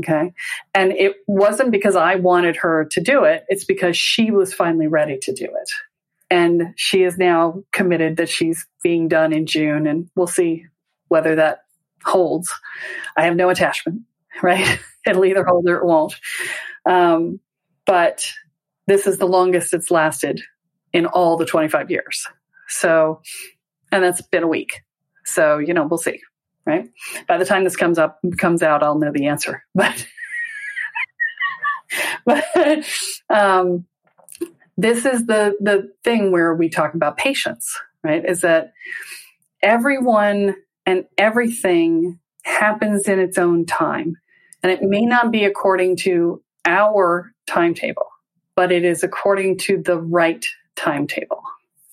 Okay. 0.00 0.32
And 0.74 0.92
it 0.92 1.16
wasn't 1.26 1.70
because 1.70 1.96
I 1.96 2.16
wanted 2.16 2.56
her 2.56 2.86
to 2.86 3.00
do 3.00 3.24
it, 3.24 3.44
it's 3.48 3.64
because 3.64 3.96
she 3.96 4.30
was 4.30 4.54
finally 4.54 4.86
ready 4.86 5.18
to 5.22 5.32
do 5.32 5.44
it. 5.44 5.70
And 6.30 6.74
she 6.76 7.02
is 7.02 7.18
now 7.18 7.62
committed 7.72 8.16
that 8.16 8.28
she's 8.28 8.66
being 8.82 9.08
done 9.08 9.32
in 9.32 9.46
June, 9.46 9.86
and 9.86 10.08
we'll 10.14 10.28
see 10.28 10.66
whether 11.08 11.34
that 11.36 11.64
holds. 12.04 12.52
I 13.16 13.24
have 13.24 13.36
no 13.36 13.50
attachment, 13.50 14.02
right? 14.42 14.78
It'll 15.06 15.24
either 15.24 15.44
hold 15.44 15.68
or 15.68 15.78
it 15.78 15.84
won't. 15.84 16.14
Um, 16.86 17.40
but 17.84 18.32
this 18.86 19.06
is 19.06 19.18
the 19.18 19.26
longest 19.26 19.74
it's 19.74 19.90
lasted 19.90 20.40
in 20.92 21.06
all 21.06 21.36
the 21.36 21.46
25 21.46 21.90
years. 21.90 22.26
So, 22.68 23.22
and 23.90 24.02
that's 24.02 24.22
been 24.22 24.44
a 24.44 24.48
week. 24.48 24.82
So, 25.24 25.58
you 25.58 25.74
know, 25.74 25.86
we'll 25.86 25.98
see, 25.98 26.20
right? 26.70 26.88
By 27.26 27.38
the 27.38 27.44
time 27.44 27.64
this 27.64 27.76
comes 27.76 27.98
up, 27.98 28.20
comes 28.38 28.62
out, 28.62 28.82
I'll 28.82 28.98
know 28.98 29.12
the 29.12 29.26
answer. 29.26 29.64
But, 32.24 32.44
but, 32.54 32.84
um, 33.28 33.86
this 34.76 35.04
is 35.04 35.26
the, 35.26 35.56
the 35.58 35.90
thing 36.04 36.30
where 36.30 36.54
we 36.54 36.68
talk 36.68 36.94
about 36.94 37.16
patience, 37.16 37.76
right? 38.04 38.24
Is 38.24 38.42
that 38.42 38.72
everyone 39.60 40.54
and 40.86 41.06
everything 41.18 42.20
happens 42.44 43.08
in 43.08 43.18
its 43.18 43.38
own 43.38 43.66
time. 43.66 44.14
And 44.62 44.70
it 44.70 44.82
may 44.82 45.04
not 45.04 45.32
be 45.32 45.44
according 45.44 45.96
to 45.98 46.42
our 46.64 47.32
timetable, 47.48 48.06
but 48.54 48.70
it 48.70 48.84
is 48.84 49.02
according 49.02 49.58
to 49.58 49.82
the 49.82 49.98
right 49.98 50.46
timetable. 50.76 51.42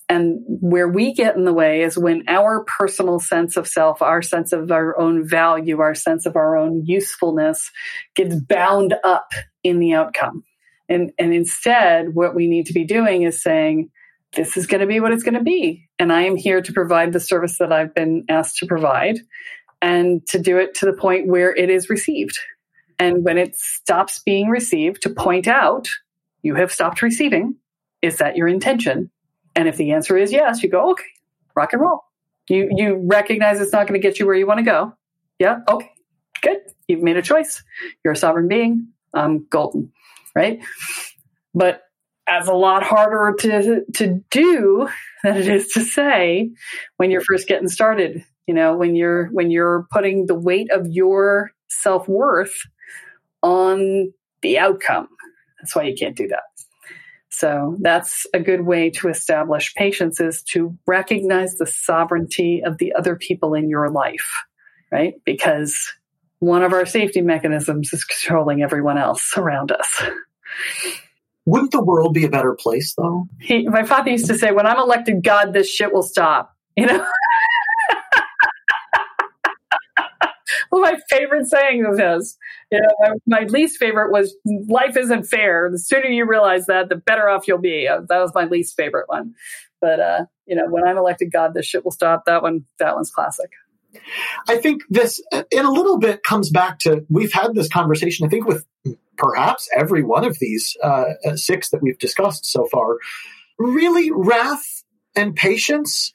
And 0.10 0.40
where 0.48 0.88
we 0.88 1.14
get 1.14 1.36
in 1.36 1.44
the 1.44 1.54
way 1.54 1.82
is 1.82 1.98
when 1.98 2.24
our 2.30 2.64
personal 2.64 3.20
sense 3.20 3.58
of 3.58 3.68
self, 3.68 4.02
our 4.02 4.22
sense 4.22 4.54
of 4.54 4.72
our 4.72 4.98
own 4.98 5.28
value, 5.28 5.80
our 5.80 5.96
sense 5.96 6.26
of 6.26 6.38
our 6.38 6.56
own 6.56 6.86
usefulness 6.86 7.72
gets 8.16 8.36
bound 8.36 8.96
up 9.04 9.32
in 9.64 9.80
the 9.80 9.94
outcome. 9.94 10.44
And, 10.88 11.12
and 11.20 11.34
instead, 11.34 12.16
what 12.16 12.36
we 12.36 12.48
need 12.48 12.68
to 12.68 12.74
be 12.74 12.86
doing 12.86 13.24
is 13.24 13.44
saying, 13.44 13.90
this 14.34 14.56
is 14.56 14.68
going 14.68 14.82
to 14.82 14.88
be 14.88 15.00
what 15.00 15.12
it's 15.12 15.24
going 15.24 15.34
to 15.34 15.44
be. 15.44 15.90
And 16.00 16.14
I 16.14 16.24
am 16.24 16.38
here 16.38 16.62
to 16.62 16.74
provide 16.74 17.12
the 17.12 17.20
service 17.20 17.58
that 17.58 17.74
I've 17.74 17.94
been 17.94 18.26
asked 18.30 18.58
to 18.58 18.66
provide 18.66 19.20
and 19.82 20.26
to 20.28 20.40
do 20.40 20.58
it 20.58 20.76
to 20.76 20.86
the 20.86 20.94
point 20.94 21.28
where 21.28 21.54
it 21.54 21.70
is 21.70 21.90
received. 21.90 22.38
And 23.00 23.24
when 23.24 23.38
it 23.38 23.56
stops 23.56 24.20
being 24.20 24.50
received, 24.50 25.02
to 25.04 25.10
point 25.10 25.48
out, 25.48 25.88
you 26.42 26.56
have 26.56 26.72
stopped 26.72 27.02
receiving. 27.02 27.56
Is 28.02 28.18
that 28.18 28.38
your 28.38 28.48
intention? 28.48 29.12
And 29.58 29.68
if 29.68 29.76
the 29.76 29.92
answer 29.92 30.16
is 30.16 30.32
yes, 30.32 30.62
you 30.62 30.70
go, 30.70 30.92
okay, 30.92 31.04
rock 31.56 31.74
and 31.74 31.82
roll. 31.82 32.04
You 32.48 32.70
you 32.72 33.02
recognize 33.04 33.60
it's 33.60 33.74
not 33.74 33.88
going 33.88 34.00
to 34.00 34.08
get 34.08 34.20
you 34.20 34.28
where 34.28 34.36
you 34.36 34.46
want 34.46 34.60
to 34.60 34.64
go. 34.64 34.94
Yeah, 35.40 35.58
okay, 35.68 35.92
good. 36.42 36.60
You've 36.88 37.02
made 37.02 37.18
a 37.18 37.24
choice. 37.24 37.64
You're 38.04 38.14
a 38.14 38.16
sovereign 38.16 38.48
being. 38.48 38.88
I'm 39.16 39.46
golden, 39.50 39.92
right? 40.36 40.60
But 41.56 41.82
as 42.28 42.48
a 42.48 42.54
lot 42.54 42.84
harder 42.84 43.36
to 43.40 43.84
to 43.96 44.24
do 44.30 44.88
than 45.24 45.38
it 45.38 45.48
is 45.48 45.70
to 45.70 45.82
say 45.82 46.52
when 46.98 47.10
you're 47.10 47.22
first 47.22 47.48
getting 47.48 47.68
started. 47.68 48.24
You 48.46 48.54
know, 48.54 48.78
when 48.78 48.96
you're 48.96 49.26
when 49.32 49.50
you're 49.50 49.88
putting 49.92 50.28
the 50.28 50.36
weight 50.36 50.72
of 50.72 50.86
your 50.88 51.52
self 51.68 52.08
worth 52.08 52.62
on 53.42 54.14
the 54.42 54.60
outcome. 54.60 55.10
That's 55.60 55.76
why 55.76 55.84
you 55.84 55.96
can't 55.96 56.16
do 56.16 56.28
that. 56.28 56.44
So 57.38 57.78
that's 57.82 58.26
a 58.34 58.40
good 58.40 58.62
way 58.62 58.90
to 58.92 59.10
establish 59.10 59.76
patience 59.76 60.20
is 60.20 60.42
to 60.54 60.76
recognize 60.88 61.58
the 61.58 61.68
sovereignty 61.68 62.64
of 62.66 62.80
the 62.80 62.94
other 62.94 63.16
people 63.16 63.54
in 63.54 63.70
your 63.70 63.92
life, 63.92 64.28
right? 64.92 65.14
Because 65.24 65.78
one 66.40 66.64
of 66.64 66.74
our 66.74 66.88
safety 66.88 67.22
mechanisms 67.22 67.94
is 67.94 68.04
controlling 68.04 68.64
everyone 68.64 68.98
else 68.98 69.34
around 69.38 69.72
us. 69.72 70.02
Wouldn't 71.46 71.74
the 71.74 71.84
world 71.84 72.16
be 72.16 72.26
a 72.26 72.30
better 72.30 72.58
place 72.60 72.96
though? 72.98 73.28
He, 73.40 73.68
my 73.68 73.84
father 73.84 74.10
used 74.10 74.26
to 74.28 74.38
say, 74.38 74.52
when 74.52 74.66
I'm 74.66 74.80
elected 74.80 75.24
God, 75.24 75.54
this 75.54 75.70
shit 75.72 75.94
will 75.94 76.02
stop. 76.02 76.56
You 76.76 76.88
know? 76.88 77.06
one 80.70 80.86
of 80.86 80.92
my 80.94 81.00
favorite 81.10 81.48
sayings 81.48 81.86
of 81.88 81.98
his. 81.98 82.38
You 82.72 82.82
know, 82.82 83.16
my, 83.26 83.42
least 83.42 83.78
favorite 83.78 84.12
was 84.12 84.36
"Life 84.46 84.98
isn't 84.98 85.24
fair." 85.26 85.70
The 85.72 85.80
sooner 85.80 86.08
you 86.08 86.26
realize 86.26 86.66
that, 86.68 86.90
the 86.90 86.96
better 86.96 87.30
off 87.30 87.48
you'll 87.48 87.60
be. 87.60 87.88
Uh, 87.88 88.02
that 88.08 88.20
was 88.20 88.32
my 88.34 88.46
least 88.46 88.76
favorite 88.76 89.08
one. 89.08 89.36
But 89.82 90.00
uh, 90.00 90.26
you 90.46 90.56
know, 90.56 90.68
when 90.70 90.84
I'm 90.86 90.98
elected 90.98 91.32
God, 91.32 91.54
this 91.54 91.66
shit 91.66 91.84
will 91.84 91.92
stop. 91.92 92.26
That 92.26 92.42
one, 92.42 92.66
that 92.80 92.96
one's 92.96 93.12
classic. 93.12 93.52
I 94.48 94.58
think 94.58 94.84
this, 94.90 95.22
in 95.52 95.66
a 95.66 95.72
little 95.72 95.98
bit, 95.98 96.24
comes 96.24 96.50
back 96.50 96.80
to 96.80 97.06
we've 97.10 97.34
had 97.34 97.56
this 97.56 97.70
conversation. 97.70 98.26
I 98.26 98.30
think 98.30 98.46
with 98.46 98.66
perhaps 99.18 99.70
every 99.76 100.04
one 100.04 100.24
of 100.24 100.38
these 100.40 100.76
uh, 100.84 101.06
six 101.36 101.70
that 101.70 101.82
we've 101.82 101.98
discussed 101.98 102.46
so 102.46 102.68
far. 102.72 102.98
Really, 103.58 104.12
wrath 104.12 104.84
and 105.16 105.36
patience 105.36 106.14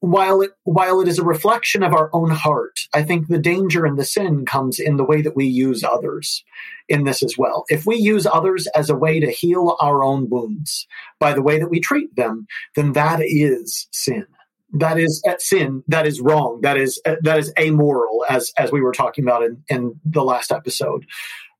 while 0.00 0.40
it 0.40 0.50
while 0.64 1.00
it 1.00 1.08
is 1.08 1.18
a 1.18 1.24
reflection 1.24 1.82
of 1.82 1.94
our 1.94 2.10
own 2.12 2.30
heart, 2.30 2.80
I 2.92 3.02
think 3.02 3.28
the 3.28 3.38
danger 3.38 3.84
and 3.84 3.98
the 3.98 4.04
sin 4.04 4.44
comes 4.46 4.78
in 4.78 4.96
the 4.96 5.04
way 5.04 5.22
that 5.22 5.36
we 5.36 5.46
use 5.46 5.84
others 5.84 6.44
in 6.88 7.04
this 7.04 7.22
as 7.22 7.36
well. 7.38 7.64
If 7.68 7.86
we 7.86 7.96
use 7.96 8.26
others 8.26 8.66
as 8.74 8.90
a 8.90 8.96
way 8.96 9.20
to 9.20 9.30
heal 9.30 9.76
our 9.80 10.02
own 10.02 10.28
wounds 10.28 10.86
by 11.18 11.32
the 11.34 11.42
way 11.42 11.58
that 11.58 11.70
we 11.70 11.80
treat 11.80 12.14
them, 12.16 12.46
then 12.76 12.92
that 12.94 13.20
is 13.22 13.88
sin. 13.92 14.26
that 14.72 14.98
is 14.98 15.22
at 15.26 15.42
sin 15.42 15.82
that 15.88 16.06
is 16.06 16.20
wrong 16.20 16.60
that 16.62 16.76
is 16.76 17.00
that 17.04 17.38
is 17.38 17.52
amoral 17.58 18.24
as 18.28 18.52
as 18.56 18.70
we 18.70 18.80
were 18.80 18.92
talking 18.92 19.24
about 19.24 19.42
in 19.42 19.62
in 19.68 20.00
the 20.04 20.22
last 20.22 20.52
episode 20.52 21.04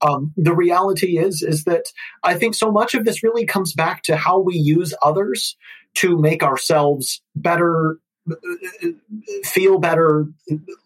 um, 0.02 0.32
the 0.36 0.54
reality 0.54 1.18
is 1.18 1.42
is 1.42 1.64
that 1.64 1.86
i 2.22 2.34
think 2.34 2.54
so 2.54 2.70
much 2.70 2.94
of 2.94 3.04
this 3.04 3.22
really 3.22 3.44
comes 3.44 3.74
back 3.74 4.02
to 4.02 4.16
how 4.16 4.38
we 4.38 4.54
use 4.54 4.94
others 5.02 5.56
to 5.94 6.16
make 6.18 6.42
ourselves 6.44 7.20
better 7.34 7.98
feel 9.44 9.78
better 9.78 10.26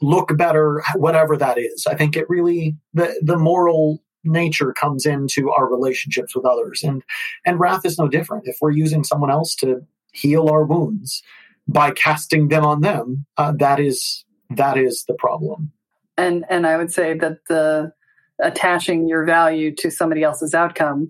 look 0.01 0.37
better 0.37 0.83
whatever 0.95 1.37
that 1.37 1.59
is 1.59 1.87
i 1.87 1.95
think 1.95 2.17
it 2.17 2.29
really 2.29 2.77
the 2.95 3.21
the 3.23 3.37
moral 3.37 4.03
nature 4.23 4.73
comes 4.73 5.05
into 5.05 5.51
our 5.51 5.69
relationships 5.69 6.35
with 6.35 6.47
others 6.47 6.83
and 6.83 7.03
and 7.45 7.59
wrath 7.59 7.85
is 7.85 7.99
no 7.99 8.09
different 8.09 8.47
if 8.47 8.57
we're 8.61 8.71
using 8.71 9.05
someone 9.05 9.31
else 9.31 9.55
to 9.55 9.85
heal 10.13 10.49
our 10.49 10.65
wounds 10.65 11.23
by 11.67 11.91
casting 11.91 12.49
them 12.49 12.65
on 12.65 12.81
them, 12.81 13.27
uh, 13.37 13.53
that 13.59 13.81
is 13.81 14.25
that 14.51 14.77
is 14.77 15.05
the 15.07 15.15
problem. 15.15 15.73
And 16.17 16.45
and 16.49 16.67
I 16.67 16.77
would 16.77 16.93
say 16.93 17.15
that 17.19 17.39
the 17.49 17.93
attaching 18.41 19.09
your 19.09 19.25
value 19.25 19.75
to 19.77 19.91
somebody 19.91 20.23
else's 20.23 20.55
outcome, 20.55 21.09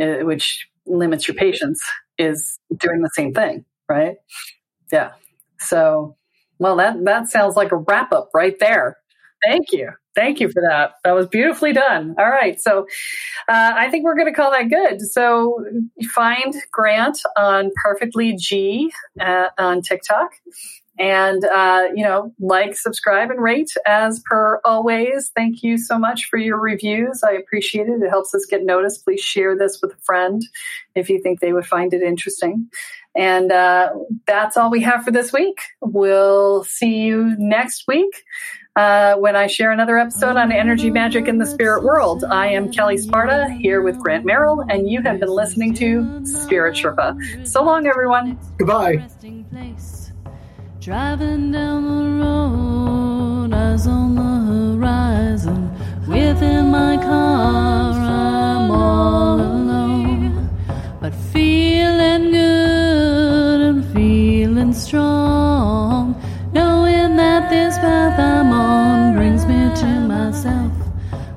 uh, 0.00 0.18
which 0.18 0.68
limits 0.86 1.26
your 1.26 1.34
patience, 1.34 1.82
is 2.18 2.58
doing 2.76 3.00
the 3.00 3.10
same 3.14 3.32
thing, 3.32 3.64
right? 3.88 4.16
Yeah. 4.92 5.12
So, 5.64 6.16
well, 6.58 6.76
that 6.76 7.04
that 7.04 7.28
sounds 7.28 7.56
like 7.56 7.72
a 7.72 7.76
wrap 7.76 8.12
up 8.12 8.30
right 8.34 8.58
there. 8.60 8.98
Thank 9.44 9.72
you. 9.72 9.90
Thank 10.14 10.40
you 10.40 10.48
for 10.48 10.62
that. 10.62 10.92
That 11.04 11.12
was 11.12 11.26
beautifully 11.26 11.72
done. 11.72 12.14
All 12.18 12.30
right. 12.30 12.60
So 12.60 12.86
uh, 13.48 13.72
I 13.76 13.90
think 13.90 14.04
we're 14.04 14.14
going 14.14 14.32
to 14.32 14.32
call 14.32 14.52
that 14.52 14.70
good. 14.70 15.00
So 15.02 15.64
find 16.14 16.54
Grant 16.70 17.18
on 17.36 17.70
Perfectly 17.82 18.36
G 18.36 18.92
uh, 19.20 19.48
on 19.58 19.82
TikTok. 19.82 20.30
And, 20.98 21.44
uh, 21.44 21.88
you 21.94 22.04
know, 22.04 22.32
like, 22.38 22.76
subscribe, 22.76 23.30
and 23.30 23.42
rate 23.42 23.72
as 23.84 24.20
per 24.24 24.60
always. 24.64 25.32
Thank 25.34 25.62
you 25.62 25.76
so 25.76 25.98
much 25.98 26.26
for 26.26 26.38
your 26.38 26.58
reviews. 26.58 27.22
I 27.24 27.32
appreciate 27.32 27.88
it. 27.88 28.00
It 28.00 28.08
helps 28.10 28.34
us 28.34 28.46
get 28.48 28.64
noticed. 28.64 29.04
Please 29.04 29.20
share 29.20 29.56
this 29.58 29.80
with 29.82 29.92
a 29.92 30.00
friend 30.04 30.42
if 30.94 31.10
you 31.10 31.20
think 31.20 31.40
they 31.40 31.52
would 31.52 31.66
find 31.66 31.92
it 31.92 32.02
interesting. 32.02 32.68
And 33.16 33.52
uh, 33.52 33.90
that's 34.26 34.56
all 34.56 34.70
we 34.70 34.82
have 34.82 35.04
for 35.04 35.10
this 35.10 35.32
week. 35.32 35.58
We'll 35.80 36.64
see 36.64 37.02
you 37.02 37.34
next 37.38 37.84
week 37.86 38.12
uh, 38.76 39.14
when 39.14 39.36
I 39.36 39.46
share 39.46 39.70
another 39.70 39.98
episode 39.98 40.36
on 40.36 40.50
energy 40.50 40.90
magic 40.90 41.28
in 41.28 41.38
the 41.38 41.46
spirit 41.46 41.84
world. 41.84 42.24
I 42.24 42.48
am 42.48 42.72
Kelle 42.72 42.96
Sparta 42.98 43.50
here 43.60 43.82
with 43.82 43.98
Grant 43.98 44.24
Merrill, 44.24 44.64
and 44.68 44.90
you 44.90 45.00
have 45.02 45.20
been 45.20 45.28
listening 45.28 45.74
to 45.74 46.26
Spirit 46.26 46.74
Sherpa. 46.74 47.46
So 47.46 47.62
long, 47.62 47.86
everyone. 47.86 48.38
Goodbye. 48.58 49.06
Driving 50.84 51.50
down 51.50 51.82
the 51.82 52.22
road, 52.22 53.54
eyes 53.54 53.86
on 53.86 54.16
the 54.16 54.76
horizon. 54.76 55.70
Within 56.06 56.70
my 56.70 56.98
car, 56.98 57.92
I'm 57.94 58.70
all 58.70 59.40
alone, 59.40 60.50
but 61.00 61.14
feeling 61.32 62.32
good 62.32 63.60
and 63.62 63.94
feeling 63.94 64.74
strong 64.74 66.20
knowing 66.52 67.16
that 67.16 67.48
this 67.48 67.78
path 67.78 68.20
I'm 68.20 68.52
on 68.52 69.16
brings 69.16 69.46
me 69.46 69.74
to 69.80 69.86
myself. 70.06 70.72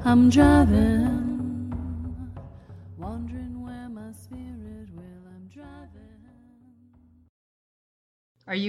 I'm 0.04 0.30
driving, 0.30 1.07